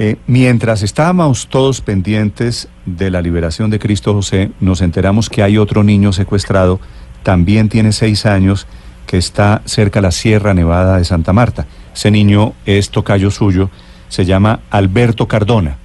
Eh, 0.00 0.16
mientras 0.26 0.82
estábamos 0.82 1.46
todos 1.46 1.80
pendientes 1.80 2.68
de 2.84 3.10
la 3.10 3.22
liberación 3.22 3.70
de 3.70 3.78
Cristo 3.78 4.12
José, 4.12 4.50
nos 4.58 4.80
enteramos 4.80 5.30
que 5.30 5.44
hay 5.44 5.56
otro 5.56 5.84
niño 5.84 6.12
secuestrado, 6.12 6.80
también 7.24 7.68
tiene 7.68 7.90
seis 7.90 8.26
años, 8.26 8.68
que 9.08 9.16
está 9.16 9.62
cerca 9.64 9.98
de 9.98 10.02
la 10.02 10.12
Sierra 10.12 10.54
Nevada 10.54 10.98
de 10.98 11.04
Santa 11.04 11.32
Marta. 11.32 11.66
Ese 11.92 12.10
niño 12.10 12.52
es 12.66 12.90
tocayo 12.90 13.30
suyo, 13.30 13.70
se 14.08 14.24
llama 14.24 14.60
Alberto 14.70 15.26
Cardona. 15.26 15.78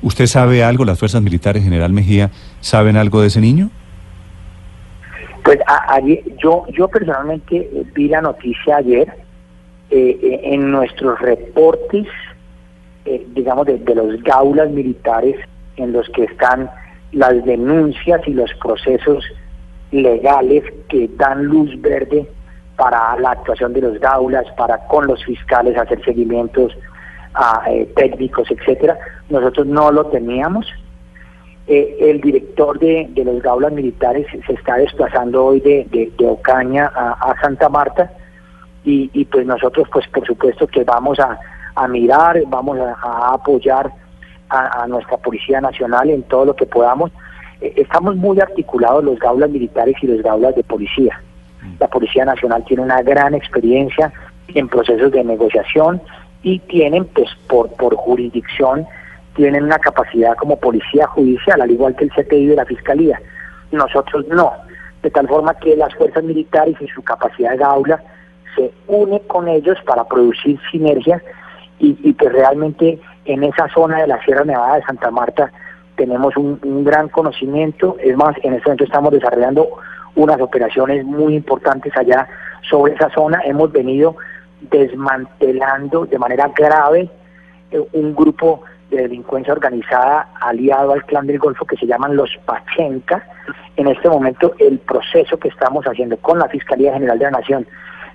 ¿Usted 0.00 0.26
sabe 0.26 0.64
algo, 0.64 0.84
las 0.84 0.98
fuerzas 0.98 1.20
militares, 1.22 1.62
General 1.62 1.92
Mejía, 1.92 2.30
saben 2.60 2.96
algo 2.96 3.20
de 3.20 3.26
ese 3.28 3.40
niño? 3.40 3.70
Pues 5.42 5.58
yo, 6.42 6.64
yo 6.72 6.88
personalmente 6.88 7.56
eh, 7.56 7.84
vi 7.94 8.08
la 8.08 8.22
noticia 8.22 8.76
ayer 8.76 9.08
eh, 9.90 10.18
eh, 10.22 10.40
en 10.44 10.70
nuestros 10.70 11.20
reportes, 11.20 12.06
digamos, 13.34 13.66
de, 13.66 13.78
los 13.94 14.22
gaulas 14.22 14.70
militares 14.70 15.36
en 15.76 15.92
los 15.92 16.08
que 16.10 16.24
están 16.24 16.70
las 17.12 17.44
denuncias 17.44 18.20
y 18.26 18.32
los 18.32 18.50
procesos 18.54 19.24
legales 19.94 20.64
que 20.88 21.08
dan 21.16 21.44
luz 21.44 21.70
verde 21.80 22.28
para 22.76 23.18
la 23.18 23.30
actuación 23.32 23.72
de 23.72 23.82
los 23.82 23.98
gaulas, 24.00 24.46
para 24.56 24.78
con 24.86 25.06
los 25.06 25.24
fiscales 25.24 25.76
hacer 25.78 26.04
seguimientos 26.04 26.76
a, 27.34 27.62
técnicos, 27.96 28.50
etcétera. 28.50 28.98
Nosotros 29.28 29.66
no 29.66 29.90
lo 29.90 30.06
teníamos 30.06 30.66
eh, 31.66 31.96
el 31.98 32.20
director 32.20 32.78
de, 32.78 33.10
los 33.24 33.42
gaulas 33.42 33.72
militares 33.72 34.26
se 34.46 34.52
está 34.52 34.76
desplazando 34.76 35.46
hoy 35.46 35.60
de, 35.60 35.86
de, 35.90 36.26
Ocaña 36.26 36.92
a, 36.94 37.34
Santa 37.40 37.70
Marta 37.70 38.10
y, 38.84 39.24
pues 39.24 39.46
nosotros 39.46 39.88
pues 39.90 40.06
por 40.08 40.26
supuesto 40.26 40.66
que 40.66 40.84
vamos 40.84 41.18
a, 41.18 41.38
mirar, 41.88 42.42
vamos 42.48 42.78
a, 42.78 43.32
apoyar 43.32 43.90
a, 44.50 44.86
nuestra 44.86 45.16
Policía 45.16 45.62
Nacional 45.62 46.10
en 46.10 46.22
todo 46.24 46.44
lo 46.44 46.54
que 46.54 46.66
podamos. 46.66 47.10
Eh, 47.64 47.72
estamos 47.76 48.14
muy 48.16 48.38
articulados 48.40 49.02
los 49.02 49.18
gaulas 49.18 49.48
militares 49.48 49.96
y 50.02 50.06
los 50.06 50.22
gaulas 50.22 50.54
de 50.54 50.62
policía. 50.62 51.18
La 51.80 51.88
Policía 51.88 52.26
Nacional 52.26 52.62
tiene 52.66 52.82
una 52.82 53.00
gran 53.00 53.32
experiencia 53.34 54.12
en 54.48 54.68
procesos 54.68 55.10
de 55.12 55.24
negociación 55.24 56.02
y 56.42 56.58
tienen 56.58 57.06
pues 57.06 57.30
por, 57.48 57.70
por 57.72 57.96
jurisdicción 57.96 58.86
tienen 59.34 59.64
una 59.64 59.78
capacidad 59.78 60.36
como 60.36 60.60
policía 60.60 61.06
judicial, 61.06 61.62
al 61.62 61.70
igual 61.70 61.96
que 61.96 62.04
el 62.04 62.10
CTI 62.10 62.48
de 62.48 62.56
la 62.56 62.66
Fiscalía. 62.66 63.18
Nosotros 63.72 64.26
no. 64.28 64.52
De 65.02 65.10
tal 65.10 65.26
forma 65.26 65.54
que 65.54 65.74
las 65.74 65.92
fuerzas 65.94 66.22
militares 66.22 66.76
y 66.80 66.86
su 66.88 67.02
capacidad 67.02 67.56
de 67.56 67.64
aula 67.64 68.00
se 68.54 68.70
une 68.86 69.20
con 69.22 69.48
ellos 69.48 69.78
para 69.86 70.04
producir 70.04 70.60
sinergia 70.70 71.20
y, 71.78 71.96
y 72.02 72.12
que 72.12 72.28
realmente 72.28 73.00
en 73.24 73.42
esa 73.42 73.68
zona 73.70 74.02
de 74.02 74.06
la 74.06 74.22
Sierra 74.22 74.44
Nevada 74.44 74.76
de 74.76 74.82
Santa 74.82 75.10
Marta 75.10 75.50
tenemos 75.96 76.36
un, 76.36 76.84
gran 76.84 77.08
conocimiento. 77.08 77.96
Es 78.00 78.16
más, 78.16 78.36
en 78.42 78.54
este 78.54 78.68
momento 78.68 78.84
estamos 78.84 79.12
desarrollando 79.12 79.68
unas 80.16 80.40
operaciones 80.40 81.04
muy 81.04 81.34
importantes 81.34 81.96
allá 81.96 82.28
sobre 82.68 82.94
esa 82.94 83.10
zona. 83.10 83.40
Hemos 83.44 83.72
venido 83.72 84.16
desmantelando 84.70 86.06
de 86.06 86.18
manera 86.18 86.50
grave 86.56 87.10
eh, 87.70 87.82
un 87.92 88.14
grupo 88.14 88.62
de 88.90 89.02
delincuencia 89.02 89.52
organizada 89.52 90.28
aliado 90.40 90.92
al 90.92 91.04
clan 91.04 91.26
del 91.26 91.38
Golfo 91.38 91.64
que 91.64 91.76
se 91.76 91.86
llaman 91.86 92.16
los 92.16 92.30
Pachenca. 92.44 93.26
En 93.76 93.88
este 93.88 94.08
momento 94.08 94.54
el 94.58 94.78
proceso 94.78 95.36
que 95.38 95.48
estamos 95.48 95.84
haciendo 95.84 96.16
con 96.18 96.38
la 96.38 96.48
Fiscalía 96.48 96.92
General 96.92 97.18
de 97.18 97.24
la 97.24 97.30
Nación 97.32 97.66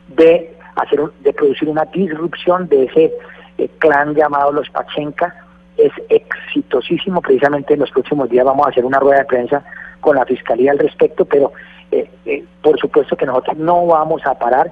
de 0.07 0.55
hacer 0.75 1.01
de 1.21 1.33
producir 1.33 1.67
una 1.67 1.85
disrupción 1.85 2.67
de 2.69 2.85
ese 2.85 3.13
eh, 3.57 3.69
clan 3.79 4.15
llamado 4.15 4.51
los 4.51 4.69
Pachenca 4.69 5.48
es 5.79 5.91
exitosísimo. 6.09 7.21
Precisamente 7.21 7.73
en 7.73 7.81
los 7.81 7.91
próximos 7.91 8.29
días 8.29 8.45
vamos 8.45 8.67
a 8.67 8.69
hacer 8.69 8.85
una 8.85 8.99
rueda 8.99 9.19
de 9.19 9.25
prensa 9.25 9.63
con 9.99 10.15
la 10.15 10.25
Fiscalía 10.25 10.71
al 10.71 10.79
respecto, 10.79 11.25
pero 11.25 11.51
eh, 11.91 12.09
eh, 12.25 12.43
por 12.61 12.79
supuesto 12.79 13.15
que 13.15 13.25
nosotros 13.25 13.57
no 13.57 13.85
vamos 13.87 14.21
a 14.25 14.37
parar 14.37 14.71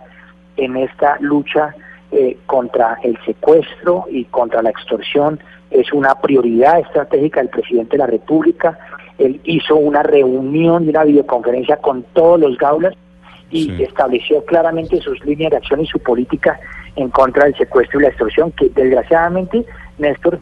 en 0.58 0.78
esta 0.78 1.18
lucha 1.20 1.74
contra 2.46 2.98
el 3.04 3.20
secuestro 3.26 4.06
y 4.10 4.24
contra 4.26 4.62
la 4.62 4.70
extorsión 4.70 5.42
es 5.72 5.92
una 5.92 6.16
prioridad 6.16 6.80
estratégica 6.80 7.42
del 7.42 7.50
presidente 7.50 7.92
de 7.92 7.98
la 7.98 8.08
República. 8.08 8.80
Él 9.18 9.42
hizo 9.44 9.76
una 9.76 10.04
reunión 10.04 10.86
y 10.86 10.90
una 10.90 11.04
videoconferencia 11.04 11.78
con 11.78 12.04
todos 12.14 12.40
los 12.40 12.58
gaulas 12.58 12.94
y 13.50 13.82
estableció 13.82 14.44
claramente 14.46 15.00
sus 15.02 15.24
líneas 15.26 15.52
de 15.52 15.58
acción 15.58 15.82
y 15.82 15.88
su 15.88 16.00
política 16.00 16.60
en 16.96 17.10
contra 17.10 17.46
del 17.46 17.56
secuestro 17.56 18.00
y 18.00 18.04
la 18.04 18.10
extorsión, 18.10 18.52
que 18.52 18.70
desgraciadamente, 18.70 19.66
Néstor, 19.98 20.40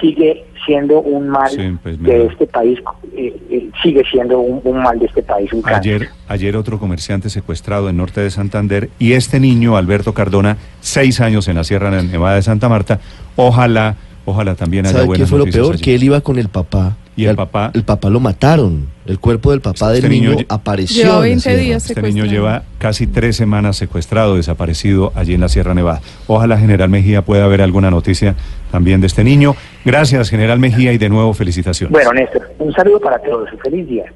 sigue 0.00 0.44
siendo 0.64 1.00
un 1.00 1.28
mal 1.28 1.78
pues, 1.82 2.02
de 2.02 2.26
este 2.26 2.46
país, 2.46 2.78
eh, 3.16 3.36
eh, 3.50 3.70
sigue 3.82 4.02
siendo 4.10 4.40
un, 4.40 4.78
mal 4.78 4.98
de 4.98 5.06
este 5.06 5.22
país. 5.22 5.52
Un 5.52 5.62
ayer, 5.66 6.08
ayer 6.28 6.56
otro 6.56 6.78
comerciante 6.78 7.30
secuestrado 7.30 7.88
en 7.88 7.96
norte 7.96 8.20
de 8.20 8.30
Santander 8.30 8.90
y 8.98 9.12
este 9.12 9.38
niño, 9.38 9.76
Alberto 9.76 10.12
Cardona, 10.12 10.56
seis 10.80 11.20
años 11.20 11.48
en 11.48 11.56
la 11.56 11.64
Sierra 11.64 11.90
Nevada 12.02 12.36
de 12.36 12.42
Santa 12.42 12.68
Marta, 12.68 13.00
ojalá 13.36 13.96
Ojalá 14.26 14.56
también 14.56 14.84
haya 14.86 14.98
¿Sabe 14.98 15.16
qué 15.16 15.24
fue 15.24 15.38
lo 15.38 15.46
peor? 15.46 15.80
Que 15.80 15.94
él 15.94 16.02
iba 16.02 16.20
con 16.20 16.38
el 16.38 16.48
papá. 16.48 16.96
Y 17.16 17.24
el, 17.24 17.34
papá. 17.34 17.70
El 17.72 17.82
papá 17.82 18.10
lo 18.10 18.20
mataron. 18.20 18.88
El 19.06 19.18
cuerpo 19.18 19.52
del 19.52 19.60
papá 19.60 19.94
este 19.94 20.08
del 20.08 20.20
niño, 20.20 20.36
apareció. 20.48 21.20
20 21.20 21.56
días 21.56 21.88
Este 21.88 22.02
niño 22.02 22.24
lleva 22.26 22.64
casi 22.78 23.06
tres 23.06 23.36
semanas 23.36 23.76
secuestrado, 23.76 24.36
desaparecido 24.36 25.12
allí 25.14 25.32
en 25.32 25.40
la 25.40 25.48
Sierra 25.48 25.74
Nevada. 25.74 26.02
Ojalá, 26.26 26.58
General 26.58 26.88
Mejía, 26.88 27.22
pueda 27.22 27.44
haber 27.44 27.62
alguna 27.62 27.90
noticia 27.90 28.34
también 28.70 29.00
de 29.00 29.06
este 29.06 29.24
niño. 29.24 29.54
Gracias, 29.84 30.28
General 30.28 30.58
Mejía, 30.58 30.92
y 30.92 30.98
de 30.98 31.08
nuevo 31.08 31.32
felicitaciones. 31.32 31.92
Bueno, 31.92 32.12
Néstor, 32.12 32.50
un 32.58 32.72
saludo 32.74 33.00
para 33.00 33.18
todos. 33.20 33.50
Un 33.52 33.58
feliz 33.60 33.88
día. 33.88 34.12